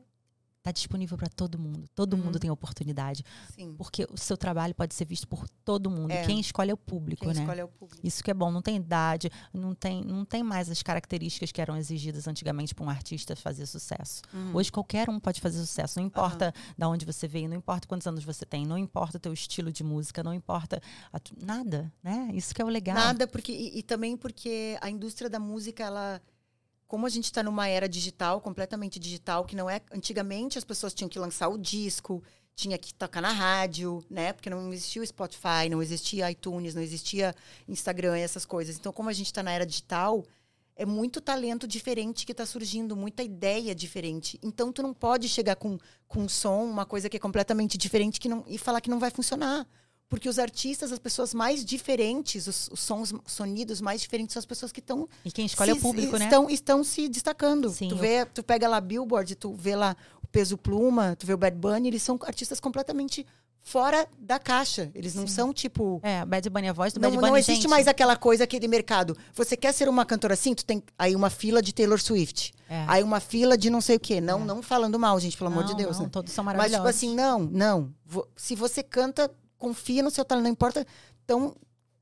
[0.67, 1.89] está disponível para todo mundo.
[1.95, 2.25] Todo uhum.
[2.25, 3.25] mundo tem oportunidade.
[3.55, 3.75] Sim.
[3.77, 6.11] Porque o seu trabalho pode ser visto por todo mundo.
[6.11, 6.25] É.
[6.25, 7.41] Quem escolhe é o público, Quem né?
[7.41, 8.05] Escolhe é o público.
[8.05, 8.51] Isso que é bom.
[8.51, 12.85] Não tem idade, não tem, não tem mais as características que eram exigidas antigamente para
[12.85, 14.23] um artista fazer sucesso.
[14.35, 14.57] Uhum.
[14.57, 16.01] Hoje qualquer um pode fazer sucesso.
[16.01, 16.75] Não importa uhum.
[16.77, 19.71] de onde você veio, não importa quantos anos você tem, não importa o teu estilo
[19.71, 20.81] de música, não importa
[21.41, 22.31] nada, né?
[22.35, 22.97] Isso que é o legal.
[22.97, 26.21] Nada, porque e, e também porque a indústria da música ela
[26.87, 29.81] como a gente está numa era digital, completamente digital, que não é.
[29.93, 32.23] Antigamente as pessoas tinham que lançar o disco,
[32.55, 34.33] tinha que tocar na rádio, né?
[34.33, 37.35] Porque não existia o Spotify, não existia iTunes, não existia
[37.69, 38.77] Instagram, essas coisas.
[38.77, 40.25] Então, como a gente está na era digital,
[40.77, 44.39] é muito talento diferente que está surgindo, muita ideia diferente.
[44.43, 48.21] Então, tu não pode chegar com, com um som, uma coisa que é completamente diferente
[48.21, 49.67] que não, e falar que não vai funcionar.
[50.09, 54.47] Porque os artistas, as pessoas mais diferentes, os, os sons, sonidos mais diferentes são as
[54.47, 55.09] pessoas que estão.
[55.25, 56.53] E quem escolhe se, é o público, estão, né?
[56.53, 57.71] Estão se destacando.
[57.71, 61.35] Sim, tu, vê, tu pega lá Billboard, tu vê lá o Peso Pluma, tu vê
[61.35, 63.27] o Bad Bunny, eles são artistas completamente
[63.67, 64.93] fora da caixa.
[64.95, 65.35] Eles não Sim.
[65.35, 65.99] são tipo.
[66.05, 67.31] É, Bad Bunny, a voz do não, Bad Bunny.
[67.33, 67.69] Não existe gente.
[67.69, 69.17] mais aquela coisa, aquele mercado.
[69.35, 70.55] Você quer ser uma cantora assim?
[70.55, 72.55] Tu tem aí uma fila de Taylor Swift.
[72.71, 72.85] É.
[72.87, 74.21] Aí uma fila de não sei o quê.
[74.21, 74.45] Não, é.
[74.45, 75.97] não falando mal, gente, pelo não, amor de Deus.
[75.97, 76.11] Não, né?
[76.13, 76.85] todos são maravilhosos.
[76.85, 77.93] Mas, tipo assim, não, não.
[78.37, 80.87] Se você canta confia no seu talento, não importa
[81.27, 81.57] tão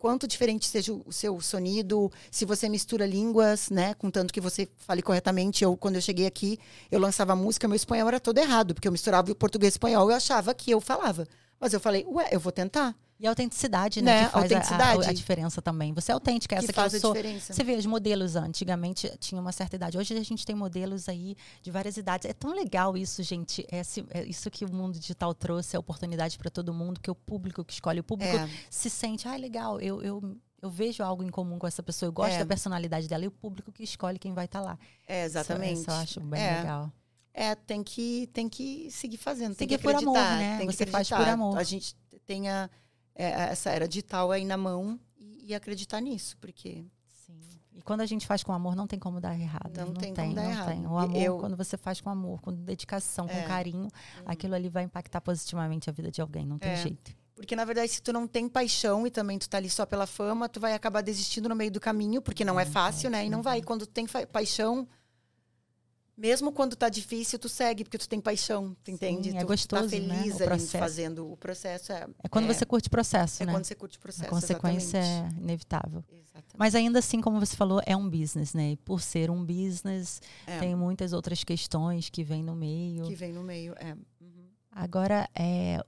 [0.05, 5.01] quanto diferente seja o seu sonido, se você mistura línguas, né, contanto que você fale
[5.01, 5.65] corretamente.
[5.65, 6.59] Eu, quando eu cheguei aqui,
[6.91, 10.11] eu lançava música, meu espanhol era todo errado, porque eu misturava o português e espanhol,
[10.11, 11.27] eu achava que eu falava.
[11.59, 12.95] Mas eu falei, ué, eu vou tentar.
[13.25, 14.21] E a autenticidade, né?
[14.21, 14.27] né?
[14.27, 15.03] Que faz autenticidade.
[15.03, 15.95] A, a, a, diferença também.
[15.95, 17.13] Você é autêntica, essa que, que faz eu sou.
[17.13, 17.55] A diferença.
[17.55, 19.97] Você vê os modelos antigamente tinha uma certa idade.
[19.97, 22.29] Hoje a gente tem modelos aí de várias idades.
[22.29, 23.67] É tão legal isso, gente.
[23.73, 27.15] É, é isso que o mundo digital trouxe, a oportunidade para todo mundo, que o
[27.15, 28.47] público que escolhe, o público é.
[28.69, 32.13] se sente, ah, legal, eu, eu eu vejo algo em comum com essa pessoa, eu
[32.13, 32.39] gosto é.
[32.39, 34.79] da personalidade dela e o público que escolhe quem vai estar tá lá.
[35.07, 35.75] É, exatamente.
[35.75, 36.57] Isso, isso eu acho bem é.
[36.59, 36.93] legal.
[37.33, 40.05] É, tem que, tem que seguir fazendo, tem que acreditar.
[40.05, 40.59] Por amor, né?
[40.59, 41.59] Tem Você que faz por amor.
[41.59, 42.71] A gente tenha
[43.15, 46.85] é, essa era digital aí na mão e, e, acreditar nisso, porque.
[47.27, 47.39] Sim.
[47.73, 49.77] E quando a gente faz com amor, não tem como dar errado.
[49.77, 50.69] Não, não tem, tem, como dar não errado.
[50.69, 50.87] Tem.
[50.87, 51.39] O amor, eu...
[51.39, 53.43] quando você faz com amor, com dedicação, com é.
[53.43, 54.25] carinho, uhum.
[54.27, 56.77] aquilo ali vai impactar positivamente a vida de alguém, não tem é.
[56.77, 57.15] jeito.
[57.35, 60.07] Porque, na verdade, se tu não tem paixão e também tu tá ali só pela
[60.07, 63.27] fama, tu vai acabar desistindo no meio do caminho, porque não é fácil, né?
[63.27, 63.61] E não vai.
[63.61, 64.87] Quando tu tem paixão,
[66.17, 69.31] mesmo quando tá difícil, tu segue, porque tu tem paixão, tu entende?
[69.31, 70.47] Sim, é tu gostoso, tá feliz né?
[70.47, 71.93] ali fazendo o processo.
[71.93, 73.53] É, é quando é, você curte o processo, é né?
[73.53, 75.37] É quando você curte o processo, A consequência exatamente.
[75.37, 76.05] é inevitável.
[76.11, 76.55] Exatamente.
[76.57, 78.73] Mas ainda assim, como você falou, é um business, né?
[78.73, 80.59] E por ser um business, É.
[80.59, 83.05] tem muitas outras questões que vêm no meio.
[83.05, 83.95] Que vem no meio, é.
[84.21, 84.49] Uhum.
[84.71, 85.85] Agora, é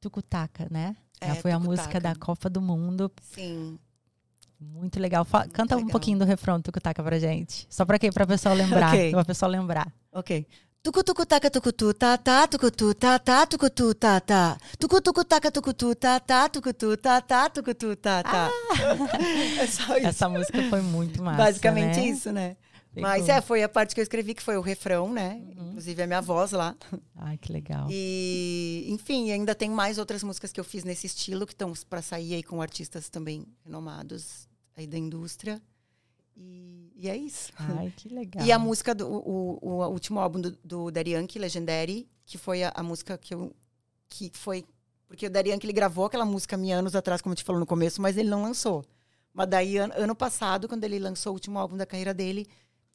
[0.00, 0.96] Tucutaca, né?
[1.20, 3.10] É, foi a música da Copa do Mundo.
[3.22, 3.78] Sim.
[4.62, 5.26] Muito legal.
[5.52, 5.90] Canta um legal.
[5.90, 7.66] pouquinho do refrão do Tucutaca pra gente.
[7.68, 8.10] Só pra quê?
[8.10, 8.88] Pra pessoal lembrar.
[8.88, 9.10] Ok.
[9.10, 9.92] Pra pessoal lembrar.
[10.12, 10.46] Ok.
[10.82, 14.58] Tucutucu taca tucutu tá tá tucutu tá tá tucutu tá tá.
[14.80, 18.50] Tucutucu taca tucutu tá tá tucutu tá tá tucutu tá tá.
[19.60, 20.06] é só isso.
[20.08, 21.36] Essa música foi muito massa.
[21.38, 22.06] Basicamente né?
[22.06, 22.56] isso, né?
[22.92, 23.08] Pegou.
[23.08, 25.40] Mas é, foi a parte que eu escrevi, que foi o refrão, né?
[25.56, 25.68] Uhum.
[25.68, 26.74] Inclusive a minha voz lá.
[27.16, 27.86] Ai, que legal.
[27.88, 32.02] E, enfim, ainda tem mais outras músicas que eu fiz nesse estilo, que estão para
[32.02, 35.60] sair aí com artistas também renomados aí da indústria.
[36.36, 37.52] E, e é isso.
[37.56, 38.44] Ai, que legal.
[38.44, 42.62] E a música do o, o, o último álbum do, do Yankee, Legendary, que foi
[42.62, 43.54] a, a música que eu
[44.08, 44.64] que foi
[45.12, 47.66] porque o Yankee ele gravou aquela música mil anos atrás, como eu te falou no
[47.66, 48.82] começo, mas ele não lançou.
[49.30, 52.46] Mas daí an, ano passado, quando ele lançou o último álbum da carreira dele,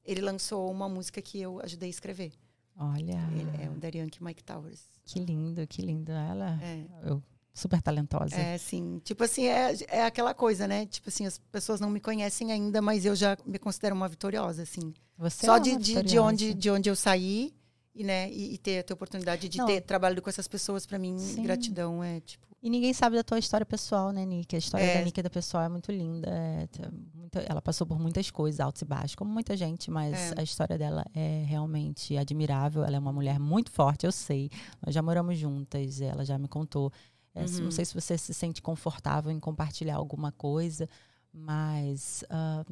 [0.04, 2.34] ele lançou uma música que eu ajudei a escrever.
[2.76, 4.82] Olha, Ele é o Yankee Mike Towers.
[5.06, 6.12] que lindo, que lindo.
[6.12, 6.86] Ela É.
[7.04, 7.22] eu,
[7.58, 8.36] super talentosa.
[8.36, 9.02] É, sim.
[9.04, 10.86] Tipo assim, é, é aquela coisa, né?
[10.86, 14.64] Tipo assim, as pessoas não me conhecem ainda, mas eu já me considero uma vitoriosa,
[14.64, 14.94] assim.
[15.18, 17.54] Você Só é de, uma de, de, onde, de onde eu saí
[17.96, 19.66] e, né, e, e ter, ter a oportunidade de Não.
[19.66, 21.42] ter trabalhado com essas pessoas, pra mim, Sim.
[21.44, 22.46] gratidão é, tipo...
[22.62, 24.56] E ninguém sabe da tua história pessoal, né, Nick?
[24.56, 24.98] A história É.
[24.98, 26.28] da Nick da pessoal é muito linda.
[26.28, 26.68] é,
[27.14, 30.40] muita- ela passou por muitas coisas, altos e baixos, como muita gente, mas É.
[30.40, 32.84] a história dela é realmente admirável.
[32.84, 34.50] Ela é uma mulher muito forte, eu sei.
[34.84, 36.92] Nós já moramos juntas, ela já me contou.
[37.38, 37.66] É, Uhum.
[37.66, 40.90] Não sei se você se sente confortável em compartilhar alguma coisa,
[41.32, 42.66] mas ah,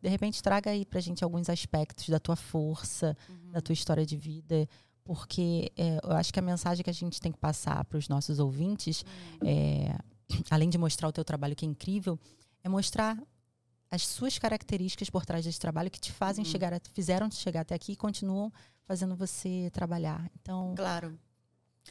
[0.00, 3.16] de repente traga aí pra gente alguns aspectos da tua força,
[3.50, 4.68] da tua história de vida,
[5.02, 8.08] porque é, eu acho que a mensagem que a gente tem que passar para os
[8.08, 9.04] nossos ouvintes,
[9.44, 9.96] é,
[10.50, 12.18] além de mostrar o teu trabalho que é incrível,
[12.62, 13.20] é mostrar
[13.90, 16.50] as suas características por trás desse trabalho que te fazem Uhum.
[16.50, 18.52] chegar, a- fizeram te chegar até aqui e continuam
[18.86, 20.30] fazendo você trabalhar.
[20.40, 21.18] Então, Claro.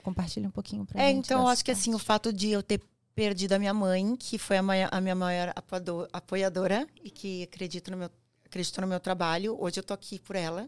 [0.01, 1.25] Compartilha um pouquinho para É, gente.
[1.25, 2.81] então, eu acho que assim, o fato de eu ter
[3.15, 7.43] perdido a minha mãe, que foi a, mai- a minha maior apoiado- apoiadora e que
[7.43, 8.09] acredita no meu,
[8.45, 10.67] acreditou no meu trabalho, hoje eu tô aqui por ela.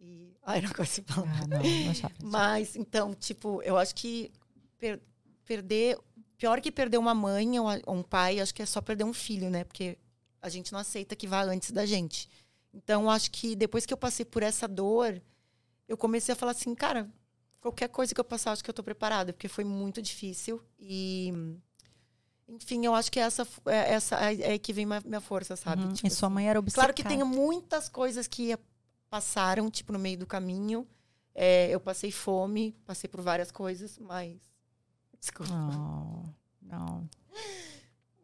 [0.00, 0.34] E...
[0.44, 1.28] Ai, não consigo falar.
[1.42, 2.14] Ah, não, não chora.
[2.22, 4.30] Mas, então, tipo, eu acho que
[4.78, 5.00] per-
[5.44, 5.98] perder.
[6.36, 9.48] Pior que perder uma mãe ou um pai, acho que é só perder um filho,
[9.48, 9.64] né?
[9.64, 9.96] Porque
[10.42, 12.28] a gente não aceita que vá antes da gente.
[12.74, 15.22] Então, acho que depois que eu passei por essa dor,
[15.88, 17.08] eu comecei a falar assim, cara,
[17.64, 20.62] qualquer coisa que eu passar, acho que eu tô preparada, porque foi muito difícil.
[20.78, 21.32] E.
[22.46, 25.82] Enfim, eu acho que essa, é, essa é, é que vem minha, minha força, sabe?
[25.82, 25.94] Uhum.
[25.94, 26.92] Tipo e sua assim, mãe era obcecada.
[26.92, 28.54] Claro que tem muitas coisas que
[29.08, 30.86] passaram, tipo, no meio do caminho.
[31.34, 34.38] É, eu passei fome, passei por várias coisas, mas.
[35.18, 35.50] Desculpa.
[35.54, 36.28] Oh,
[36.60, 37.08] não.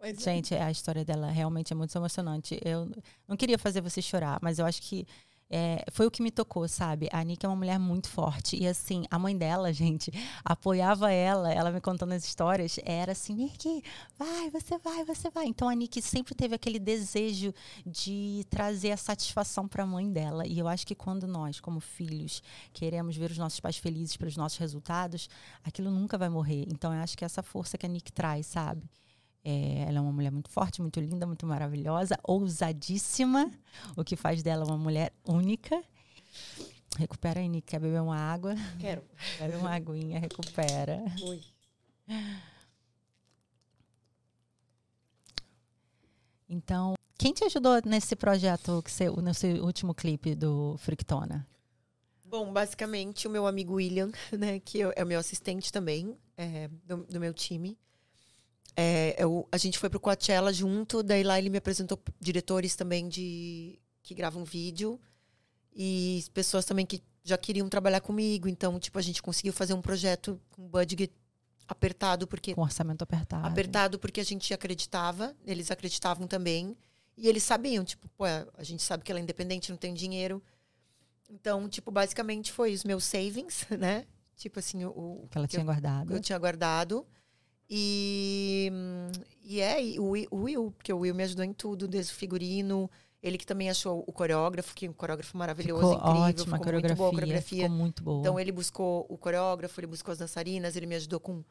[0.03, 2.59] Mas é- Gente, a história dela realmente é muito emocionante.
[2.65, 2.91] Eu
[3.29, 5.07] não queria fazer você chorar, mas eu acho que
[5.51, 7.09] é, foi o que me tocou, sabe?
[7.13, 8.57] A Nick é uma mulher muito forte.
[8.57, 10.13] E assim, a mãe dela, gente,
[10.45, 13.83] apoiava ela, ela me contando as histórias, era assim, Nick,
[14.17, 15.47] vai, você vai, você vai.
[15.47, 17.53] Então a Nick sempre teve aquele desejo
[17.85, 20.47] de trazer a satisfação para a mãe dela.
[20.47, 24.37] E eu acho que quando nós, como filhos, queremos ver os nossos pais felizes pelos
[24.37, 25.29] nossos resultados,
[25.65, 26.67] aquilo nunca vai morrer.
[26.69, 28.89] Então eu acho que é essa força que a Nick traz, sabe?
[29.45, 33.51] É, ela é uma mulher muito forte, muito linda, muito maravilhosa, ousadíssima,
[33.97, 35.83] o que faz dela uma mulher única.
[36.99, 37.69] Recupera aí, Nick.
[37.69, 38.55] Quer beber uma água?
[38.79, 39.03] Quero.
[39.39, 41.03] Bebe uma aguinha, recupera.
[41.23, 41.41] Ui.
[46.49, 51.47] Então, quem te ajudou nesse projeto, que você, nesse último clipe do Frictona?
[52.25, 57.05] Bom, basicamente, o meu amigo William, né, que é o meu assistente também, é, do,
[57.05, 57.79] do meu time.
[58.77, 63.09] É, eu- a gente foi pro Coachella junto, daí lá ele me apresentou diretores também
[63.09, 64.99] de que gravam vídeo
[65.75, 68.49] e pessoas também que já queriam trabalhar comigo.
[68.49, 71.13] Então, tipo, a gente conseguiu fazer um projeto com budget
[71.69, 73.47] apertado, porque Com orçamento apertado.
[73.47, 76.77] apertado porque a gente acreditava, eles acreditavam também.
[77.17, 80.43] E eles sabiam, tipo, pô, a gente sabe que ela é independente, não tem dinheiro.
[81.29, 84.07] Então, tipo, basicamente foi os meus savings, né?
[84.37, 84.89] Tipo assim, o,
[85.25, 86.13] o Que ela que tinha guardado.
[86.13, 87.07] eu tinha guardado.
[87.73, 88.69] E,
[89.45, 92.15] e é, e o, o Will, porque o Will me ajudou em tudo, desde o
[92.17, 92.91] figurino.
[93.23, 96.23] Ele que também achou o coreógrafo, que é um coreógrafo maravilhoso, Ficou incrível.
[96.23, 97.63] ótima ficou muito boa a coreografia.
[97.63, 98.21] Ficou muito boa.
[98.21, 101.45] Então ele buscou o coreógrafo, ele buscou as dançarinas, ele me ajudou com,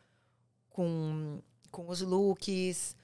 [0.70, 1.40] com,
[1.72, 2.96] com os looks,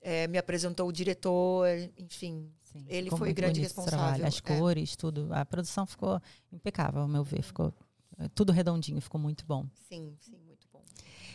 [0.00, 2.48] é, me apresentou o diretor, enfim.
[2.62, 4.58] Sim, Ele foi muito grande responsável, trabalho, As é.
[4.58, 5.28] cores, tudo.
[5.32, 6.20] A produção ficou
[6.52, 7.42] impecável, ao meu ver.
[7.42, 7.72] Ficou
[8.18, 9.66] é, tudo redondinho, ficou muito bom.
[9.88, 10.43] Sim, sim.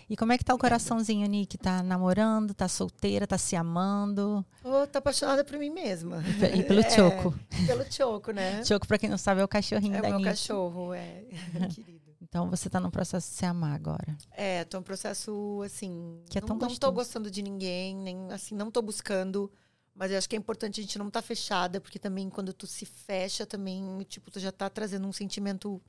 [0.09, 1.57] E como é que tá o coraçãozinho, Nick?
[1.57, 2.53] Tá namorando?
[2.55, 3.27] Tá solteira?
[3.27, 4.43] Tá se amando?
[4.63, 6.23] Tô, tô apaixonada por mim mesma.
[6.55, 7.35] E pelo É, Choco.
[7.67, 8.63] Pelo Choco, né?
[8.65, 10.29] Choco, pra quem não sabe, é o cachorrinho É da o meu Nick.
[10.31, 11.25] cachorro, é.
[11.75, 12.09] Querido.
[12.21, 14.17] Então você tá no processo de se amar agora.
[14.31, 16.21] É, tô um processo, assim.
[16.29, 16.91] Que é não, tão não tô gostoso.
[16.93, 19.51] gostando de ninguém, nem assim, não tô buscando.
[19.95, 22.65] Mas eu acho que é importante a gente não estar fechada, porque também quando tu
[22.65, 25.81] se fecha, também, tipo, tu já tá trazendo um sentimento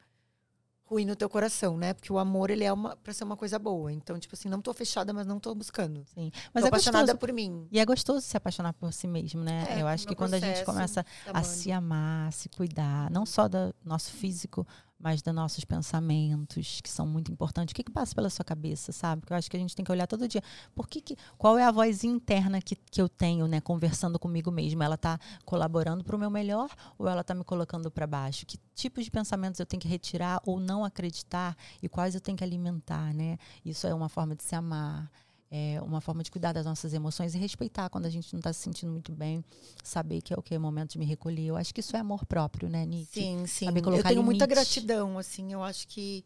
[0.91, 1.95] ruim no teu coração, né?
[1.95, 3.93] Porque o amor, ele é uma, pra ser uma coisa boa.
[3.93, 6.05] Então, tipo assim, não tô fechada, mas não tô buscando.
[6.13, 6.33] Sim.
[6.53, 7.19] Mas tô é apaixonada gostoso.
[7.19, 7.69] por mim.
[7.71, 9.67] E é gostoso se apaixonar por si mesmo, né?
[9.71, 13.09] É, Eu acho meu que quando a gente começa a se amar, a se cuidar,
[13.11, 14.67] não só do nosso físico,
[15.01, 17.73] mas dos nossos pensamentos, que são muito importantes.
[17.73, 19.21] O que, que passa pela sua cabeça, sabe?
[19.21, 20.43] Porque eu acho que a gente tem que olhar todo dia.
[20.75, 24.51] Por que que, qual é a voz interna que, que eu tenho, né, conversando comigo
[24.51, 24.85] mesma?
[24.85, 28.45] Ela está colaborando para o meu melhor ou ela está me colocando para baixo?
[28.45, 32.37] Que tipos de pensamentos eu tenho que retirar ou não acreditar e quais eu tenho
[32.37, 33.39] que alimentar, né?
[33.65, 35.11] Isso é uma forma de se amar.
[35.51, 38.53] É uma forma de cuidar das nossas emoções e respeitar quando a gente não está
[38.53, 39.45] se sentindo muito bem,
[39.83, 41.47] saber que é o que é o momento de me recolher.
[41.47, 43.13] Eu acho que isso é amor próprio, né, Nick?
[43.13, 43.67] Sim, sim.
[43.67, 44.47] Eu tenho muita limites.
[44.47, 45.53] gratidão, assim.
[45.53, 46.25] Eu acho que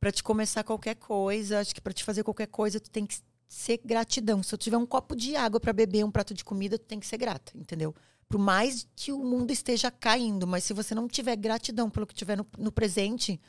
[0.00, 3.20] pra te começar qualquer coisa, acho que pra te fazer qualquer coisa, tu tem que
[3.46, 4.42] ser gratidão.
[4.42, 6.98] Se eu tiver um copo de água pra beber, um prato de comida, tu tem
[6.98, 7.94] que ser grata, entendeu?
[8.26, 12.14] Por mais que o mundo esteja caindo, mas se você não tiver gratidão pelo que
[12.14, 13.40] tiver no, no presente,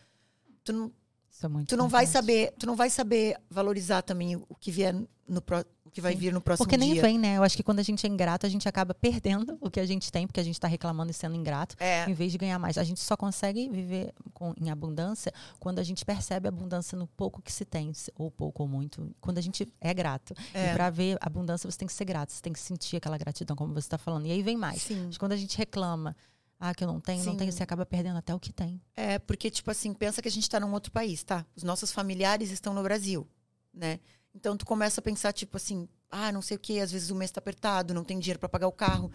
[0.63, 0.91] tu não,
[1.31, 4.69] Isso é muito tu não vai saber, tu não vai saber valorizar também o, que
[4.71, 5.41] vier no
[5.85, 6.19] o que vai Sim.
[6.19, 7.01] vir no próximo Porque nem dia.
[7.01, 7.37] vem, né?
[7.37, 9.85] Eu acho que quando a gente é ingrato, a gente acaba perdendo o que a
[9.85, 12.59] gente tem, porque a gente está reclamando e sendo ingrato, É, em vez de ganhar
[12.59, 12.77] mais.
[12.77, 17.07] A gente só consegue viver com- em abundância quando a gente percebe a abundância no
[17.07, 20.33] pouco que se tem, ou pouco ou muito, quando a gente é grato.
[20.53, 20.69] É.
[20.71, 23.55] E para ver abundância, você tem que ser grato, você tem que sentir aquela gratidão,
[23.55, 24.25] como você está falando.
[24.25, 24.81] E aí vem mais.
[24.81, 25.05] sim.
[25.07, 26.15] Mas quando a gente reclama,
[26.63, 27.37] ah, que eu não tenho, não Sim.
[27.39, 28.79] tenho, você acaba perdendo até o que tem.
[28.95, 31.43] É, porque, tipo assim, pensa que a gente tá num outro país, tá?
[31.55, 33.27] Os nossos familiares estão no Brasil,
[33.73, 33.99] né?
[34.35, 37.15] Então tu começa a pensar, tipo assim, ah, não sei o quê, às vezes o
[37.15, 39.11] mês tá apertado, não tem dinheiro para pagar o carro.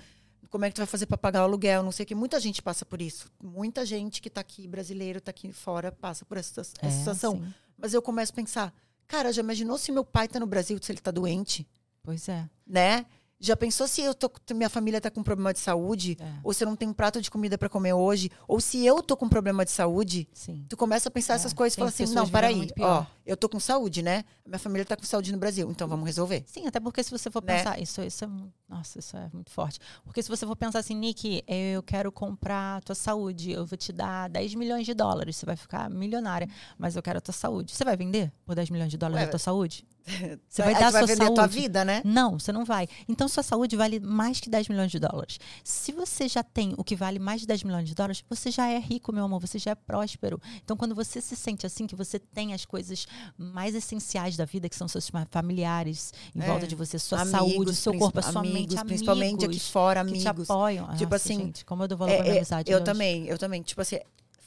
[0.50, 1.82] Como é que tu vai fazer para pagar o aluguel?
[1.82, 2.14] Não sei o quê.
[2.14, 3.30] Muita gente passa por isso.
[3.42, 7.36] Muita gente que tá aqui, brasileiro, tá aqui fora, passa por essa, essa É, situação.
[7.36, 7.54] sim.
[7.78, 8.74] Mas eu começo a pensar,
[9.06, 11.66] cara, já imaginou se meu pai tá no Brasil, se ele tá doente,
[12.02, 12.48] Pois é.
[12.66, 13.06] né?
[13.38, 16.16] Já pensou se eu tô, minha família tá com problema de saúde?
[16.18, 16.32] É.
[16.42, 18.30] Ou se eu não tenho um prato de comida para comer hoje?
[18.48, 20.26] Ou se eu tô com problema de saúde?
[20.32, 20.64] Sim.
[20.68, 23.46] Tu começa a pensar É, essas coisas e fala assim: não, peraí, ó, eu tô
[23.48, 24.24] com saúde, né?
[24.46, 26.44] Minha família tá com saúde no Brasil, então vamos resolver.
[26.46, 27.58] Sim, até porque se você for Né?
[27.58, 28.28] pensar, isso, isso é,
[28.68, 29.78] nossa, isso é muito forte.
[30.02, 33.76] Porque se você for pensar assim, Nick, eu quero comprar a tua saúde, eu vou
[33.76, 37.34] te dar 10 milhões de dólares, você vai ficar milionária, mas eu quero a tua
[37.34, 37.74] saúde.
[37.74, 39.84] Você vai vender por 10 milhões de dólares Ué, a tua saúde?
[40.48, 41.34] Você vai dar a vai sua vender saúde?
[41.34, 42.00] tua vida, né?
[42.04, 42.88] Não, você não vai.
[43.08, 45.38] Então, sua saúde vale mais que 10 milhões de dólares.
[45.64, 48.68] Se você já tem o que vale mais de 10 milhões de dólares, você já
[48.68, 50.40] é rico, meu amor, você já é próspero.
[50.64, 54.68] Então, quando você se sente assim, que você tem as coisas mais essenciais da vida,
[54.68, 56.46] que são seus familiares em É.
[56.46, 59.58] volta de você, sua Amigos, saúde, seu corpo, a sua amigos, mente, amigos, principalmente aqui
[59.60, 60.48] fora, que te amigos.
[60.48, 60.86] apoiam.
[60.96, 62.70] Tipo Nossa, assim, gente, como eu dou valor É, pra minha é, amizade.
[62.70, 62.84] eu hoje.
[62.84, 63.62] também, eu também.
[63.62, 63.98] Tipo assim,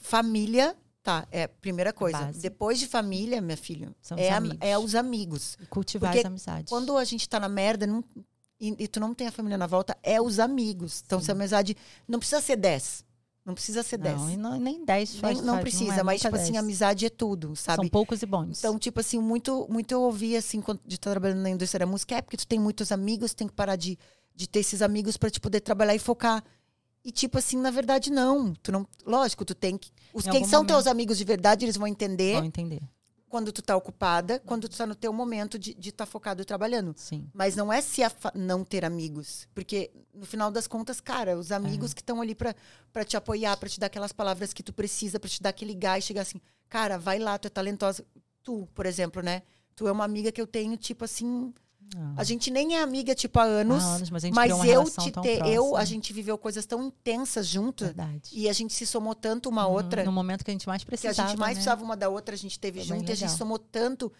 [0.01, 2.17] família, tá, é a primeira coisa.
[2.19, 2.39] Base.
[2.39, 4.57] Depois de família, minha filha, São os é, a- amigos.
[4.61, 5.57] é os amigos.
[5.61, 6.69] E Cultivar porque as amizades.
[6.69, 8.03] Quando a gente tá na merda não-
[8.59, 11.01] e, e tu não tem a família na volta, é os amigos.
[11.05, 11.75] Então, se a amizade.
[12.07, 13.05] Não precisa ser 10.
[13.45, 14.19] Não precisa ser 10.
[14.19, 16.63] Não, não, nem 10 faz, Nem- não faz- precisa, é mas, tipo assim, 10.
[16.63, 17.77] amizade é tudo, sabe?
[17.77, 18.59] São poucos e bons.
[18.59, 21.89] Então, tipo assim, muito, muito eu ouvi, assim, quando de estar trabalhando na indústria da
[21.91, 23.97] música, é porque tu tem muitos amigos, tem que parar de,
[24.35, 26.43] de ter esses amigos pra te poder trabalhar e focar.
[27.03, 28.53] E, tipo assim, na verdade, não.
[28.55, 28.85] Tu não.
[29.05, 29.91] Lógico, tu tem que.
[30.13, 32.81] Os, Em quem são momento- teus amigos de verdade, eles vão entender Vão entender.
[33.29, 36.41] quando tu tá ocupada, quando tu tá no teu momento de estar de tá focado
[36.41, 36.93] e trabalhando.
[36.97, 37.29] Sim.
[37.33, 38.01] Mas não é se
[38.35, 39.47] não ter amigos.
[39.55, 41.55] Porque, no final das contas, cara, os É.
[41.55, 42.53] amigos que estão ali pra,
[42.91, 45.73] pra te apoiar, pra te dar aquelas palavras que tu precisa, pra te dar aquele
[45.75, 48.03] gás, chegar assim, cara, vai lá, tu é talentosa.
[48.43, 49.43] Tu, por exemplo, né?
[49.75, 51.53] Tu é uma amiga que eu tenho, tipo assim.
[51.95, 52.13] Ah.
[52.17, 53.83] A gente nem é amiga, tipo, há anos.
[53.83, 55.45] Há anos, mas mas eu te ter.
[55.47, 57.85] Eu, a gente viveu coisas tão intensas junto.
[57.85, 58.29] Verdade.
[58.31, 60.03] E a gente se somou tanto uma Uhum, outra.
[60.03, 61.27] No momento que a gente mais que a precisava.
[61.29, 61.55] gente mais né?
[61.55, 64.11] precisava uma da outra, a gente teve Foi junto e a gente somou tanto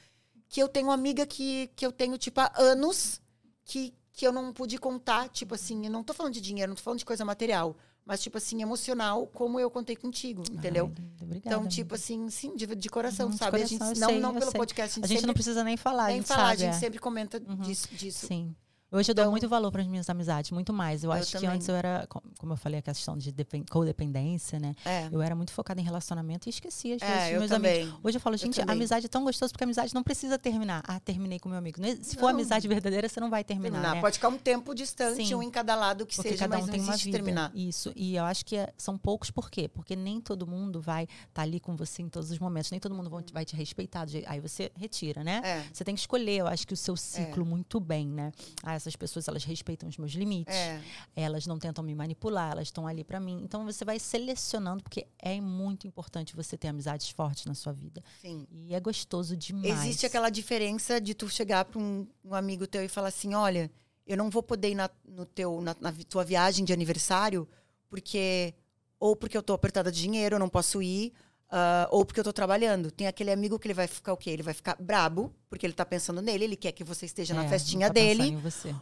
[0.47, 3.21] que eu tenho uma amiga que, que eu tenho, tipo, há anos
[3.63, 6.75] que, que eu não pude contar, tipo assim, eu não tô falando de dinheiro, não
[6.75, 10.91] tô falando de coisa material, mas, tipo assim, emocional, como eu contei contigo, entendeu?
[10.97, 13.57] Ai, obrigada, então, tipo assim, sim, de, de coração, Uhum, de sabe?
[13.61, 14.57] a coração, gente, eu não, sei, não pelo sei.
[14.59, 16.53] podcast, a gente, a gente sempre, não precisa nem falar, a nem gente falar, sabe.
[16.53, 16.79] a gente é.
[16.79, 17.55] sempre comenta Uhum.
[17.57, 17.87] disso.
[17.91, 18.27] disso.
[18.27, 18.55] Sim.
[18.91, 21.03] Hoje eu dou então muito valor para as minhas amizades, muito mais.
[21.03, 21.47] Eu, eu acho também.
[21.47, 22.07] que antes eu era,
[22.39, 23.31] como eu falei, a questão de
[23.69, 24.75] codependência, né?
[24.83, 25.07] É.
[25.11, 27.81] Eu era muito focada em relacionamento e esquecia às é, vezes é, meus também.
[27.83, 27.99] amigos.
[28.03, 30.39] Hoje eu falo, gente, eu a amizade é tão gostosa porque a amizade não precisa
[30.39, 30.81] terminar.
[30.87, 31.79] Ah, terminei com meu amigo.
[32.01, 33.73] Se for amizade verdadeira, você não vai terminar.
[33.73, 33.95] terminar.
[33.95, 34.01] Né?
[34.01, 35.35] Pode ficar um tempo distante, Sim.
[35.35, 37.11] um em cada lado que porque seja, cada um mas tem uma vida.
[37.11, 37.51] terminar.
[37.53, 37.93] Isso.
[37.95, 39.67] E eu acho que é, são poucos por quê?
[39.67, 42.71] Porque nem todo mundo vai estar tá ali com você em todos os momentos.
[42.71, 44.07] Nem todo mundo vai te respeitar.
[44.25, 45.41] Aí você retira, né?
[45.43, 45.63] É.
[45.71, 47.45] Você tem que escolher, eu acho que o seu ciclo é.
[47.45, 48.31] muito bem, né?
[48.63, 50.55] Ah, essas pessoas, elas respeitam os meus limites.
[50.55, 50.81] É.
[51.15, 53.41] Elas não tentam me manipular, elas estão ali para mim.
[53.43, 58.03] Então você vai selecionando, porque é muito importante você ter amizades fortes na sua vida.
[58.21, 58.47] Sim.
[58.51, 59.79] E é gostoso demais.
[59.79, 63.71] Existe aquela diferença de tu chegar para um, um, amigo teu e falar assim: olha,
[64.07, 67.47] eu não vou poder ir na, no teu, na, na tua viagem de aniversário,
[67.89, 68.53] porque.
[69.01, 71.13] Ou porque eu tô apertada de dinheiro, eu não posso ir
[71.51, 72.91] Uh, ou porque eu tô trabalhando.
[72.91, 74.29] Tem aquele amigo que ele vai ficar o quê?
[74.29, 77.37] Ele vai ficar brabo, porque ele tá pensando nele, ele quer que você esteja é,
[77.37, 78.37] na festinha tá dele.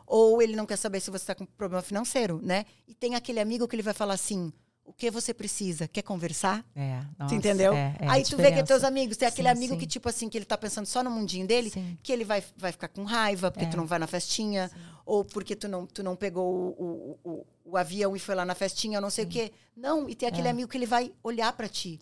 [0.06, 2.66] Ou ele não quer saber se você tá com problema financeiro, né?
[2.86, 4.52] E tem aquele amigo que ele vai falar assim:
[4.88, 5.86] o que você precisa?
[5.86, 6.66] Quer conversar?
[6.74, 7.74] É, nossa, entendeu?
[7.74, 9.18] É, é Aí tu vê que teus amigos.
[9.18, 9.80] Tem aquele sim, amigo sim.
[9.80, 11.98] que, tipo assim, que ele tá pensando só no mundinho dele, sim.
[12.02, 13.70] que ele vai, vai ficar com raiva porque é.
[13.70, 14.72] tu não vai na festinha,
[15.06, 18.46] ou porque tu não, tu não pegou o, o, o, o avião e foi lá
[18.46, 19.52] na festinha, ou não sei o quê.
[19.76, 20.52] Não, e tem aquele é.
[20.52, 22.00] amigo que ele vai olhar para ti.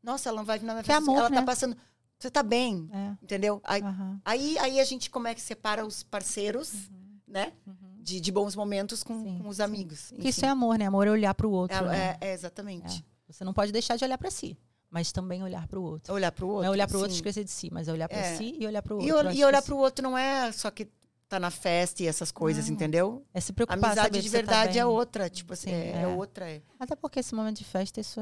[0.00, 1.02] Nossa, ela não vai vir na minha festa.
[1.02, 1.40] Amor, ela tá né?
[1.40, 1.76] tá passando.
[2.20, 3.16] Você tá bem, é.
[3.20, 3.60] entendeu?
[3.64, 4.20] Aí, uhum.
[4.24, 7.20] aí, aí, a gente como é que separa os parceiros, uhum.
[7.26, 7.52] né?
[7.66, 10.12] Uhum de, de bons momentos com, sim, com os amigos.
[10.18, 10.86] Isso é amor, né?
[10.86, 11.76] Amor é olhar para o outro.
[11.76, 12.16] É, né?
[12.20, 13.04] é, é exatamente.
[13.28, 13.32] É.
[13.32, 14.56] Você não pode deixar de olhar para si,
[14.90, 16.14] mas também olhar para o outro.
[16.14, 16.62] Olhar para o outro.
[16.62, 18.36] Não é olhar para o outro e esquecer de si, mas é olhar para é.
[18.36, 19.30] si e olhar para o outro.
[19.32, 20.88] E, e olhar para o outro não é só que
[21.28, 22.74] tá na festa e essas coisas, não.
[22.74, 23.26] entendeu?
[23.34, 23.84] É se preocupar.
[23.84, 26.50] A amizade de tá verdade tá é outra, tipo assim, Sim, é, é, outra.
[26.50, 26.62] É.
[26.80, 28.20] Até porque esse momento de festa, isso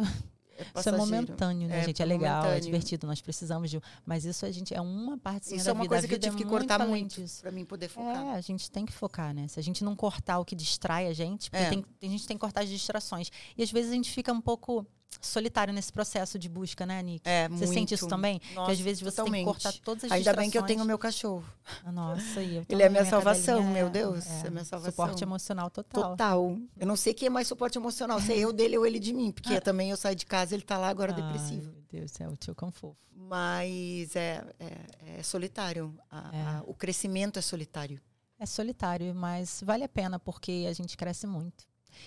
[0.59, 2.03] é isso é momentâneo, né, é, gente?
[2.03, 2.57] É legal, momentâneo.
[2.57, 3.81] é divertido, nós precisamos de.
[4.05, 5.95] Mas isso a gente é uma parte Isso da é uma vida.
[5.95, 8.27] coisa que eu tive que cortar muito para mim poder focar.
[8.27, 9.49] É, a gente tem que focar, né?
[9.49, 11.71] Se a gente não cortar o que distrai a gente, porque é.
[11.71, 13.31] tem, a gente tem que cortar as distrações.
[13.57, 14.87] E às vezes a gente fica um pouco
[15.21, 17.29] solitário nesse processo de busca, né, Nick?
[17.29, 17.75] É, você muito.
[17.75, 18.41] sente isso também?
[18.55, 19.45] Nossa, que às vezes você totalmente.
[19.45, 20.45] tem que cortar todas as Ainda distrações.
[20.45, 21.45] bem que eu tenho meu cachorro.
[21.85, 24.27] Ah, nossa, e eu Ele é minha salvação, meu Deus.
[24.27, 24.93] É, é, minha salvação.
[24.93, 26.11] Suporte emocional total.
[26.11, 26.59] Total.
[26.79, 29.13] Eu não sei quem é mais suporte emocional, se é eu dele ou ele de
[29.13, 31.73] mim, porque também eu saio de casa ele tá lá agora Ai, depressivo.
[31.73, 32.97] Meu Deus, é o tio cão fofo.
[33.15, 35.95] Mas é, é, é solitário.
[36.11, 36.43] A, é.
[36.43, 38.01] A, o crescimento é solitário.
[38.39, 41.67] É solitário, mas vale a pena porque a gente cresce muito.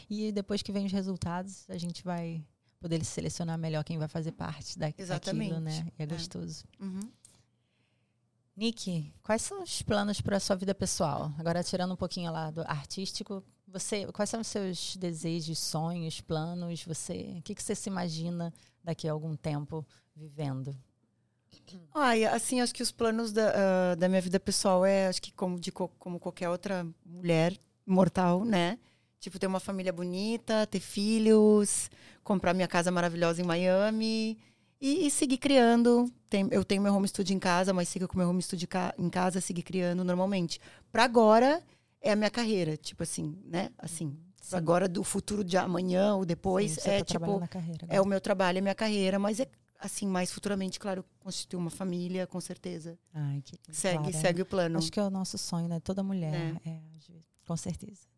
[0.09, 2.43] E depois que vem os resultados, a gente vai
[2.79, 5.49] poder selecionar melhor quem vai fazer parte da, Exatamente.
[5.49, 5.91] daquilo, né?
[5.97, 6.07] E é, é.
[6.07, 6.63] gostoso.
[6.79, 7.11] Uhum.
[8.55, 11.31] Nick, quais são os planos para a sua vida pessoal?
[11.37, 16.83] Agora, tirando um pouquinho lá do artístico, você, quais são os seus desejos, sonhos, planos?
[16.83, 18.53] Você, o que, que você se imagina
[18.83, 20.75] daqui a algum tempo vivendo?
[21.93, 25.31] Ai, assim, acho que os planos da, uh, da minha vida pessoal é, acho que
[25.31, 28.79] como de como qualquer outra mulher mortal, né?
[29.19, 31.89] Tipo, ter uma família bonita, ter filhos,
[32.23, 34.37] comprar minha casa maravilhosa em Miami
[34.79, 36.11] e, e seguir criando.
[36.29, 38.67] Tem, eu tenho meu home studio em casa, mas sigo com meu home studio
[38.97, 40.59] em casa, seguir criando normalmente.
[40.91, 41.61] Para agora
[42.01, 43.71] é a minha carreira, tipo assim, né?
[43.77, 44.55] Assim, Sim.
[44.55, 47.41] agora do futuro de amanhã ou depois Sim, é tá tipo
[47.87, 49.47] é o meu trabalho, é a minha carreira, mas é
[49.79, 52.97] assim, mais futuramente, claro, constituir uma família, com certeza.
[53.13, 54.77] Ai, que, segue, claro, segue o plano.
[54.77, 55.79] Acho que é o nosso sonho, né?
[55.79, 56.69] Toda mulher, é.
[56.69, 56.79] É,
[57.45, 58.08] com certeza.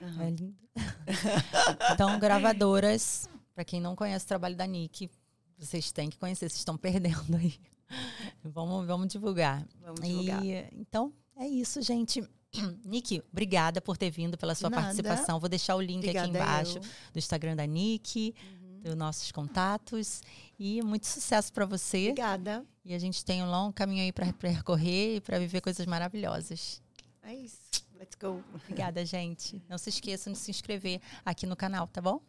[0.00, 0.22] Uhum.
[0.22, 0.54] É lindo.
[1.92, 5.10] então, gravadoras, para quem não conhece o trabalho da Nick,
[5.58, 7.54] vocês têm que conhecer, vocês estão perdendo aí.
[8.44, 9.66] vamos, vamos divulgar.
[9.80, 10.44] Vamos divulgar.
[10.44, 12.22] E, então, é isso, gente.
[12.84, 15.40] Nick, obrigada por ter vindo, pela sua participação.
[15.40, 17.12] Vou deixar o link obrigada aqui embaixo eu.
[17.12, 18.80] do Instagram da Nick, uhum.
[18.82, 20.22] dos nossos contatos.
[20.58, 22.10] E muito sucesso para você.
[22.10, 22.64] Obrigada.
[22.84, 26.82] E a gente tem um longo caminho aí para percorrer e para viver coisas maravilhosas.
[27.22, 27.85] É isso.
[28.06, 28.40] Let's go.
[28.54, 29.60] Obrigada, gente.
[29.68, 32.20] Não se esqueçam de se inscrever aqui no canal, tá bom?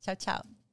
[0.00, 0.65] Tchau, tchau.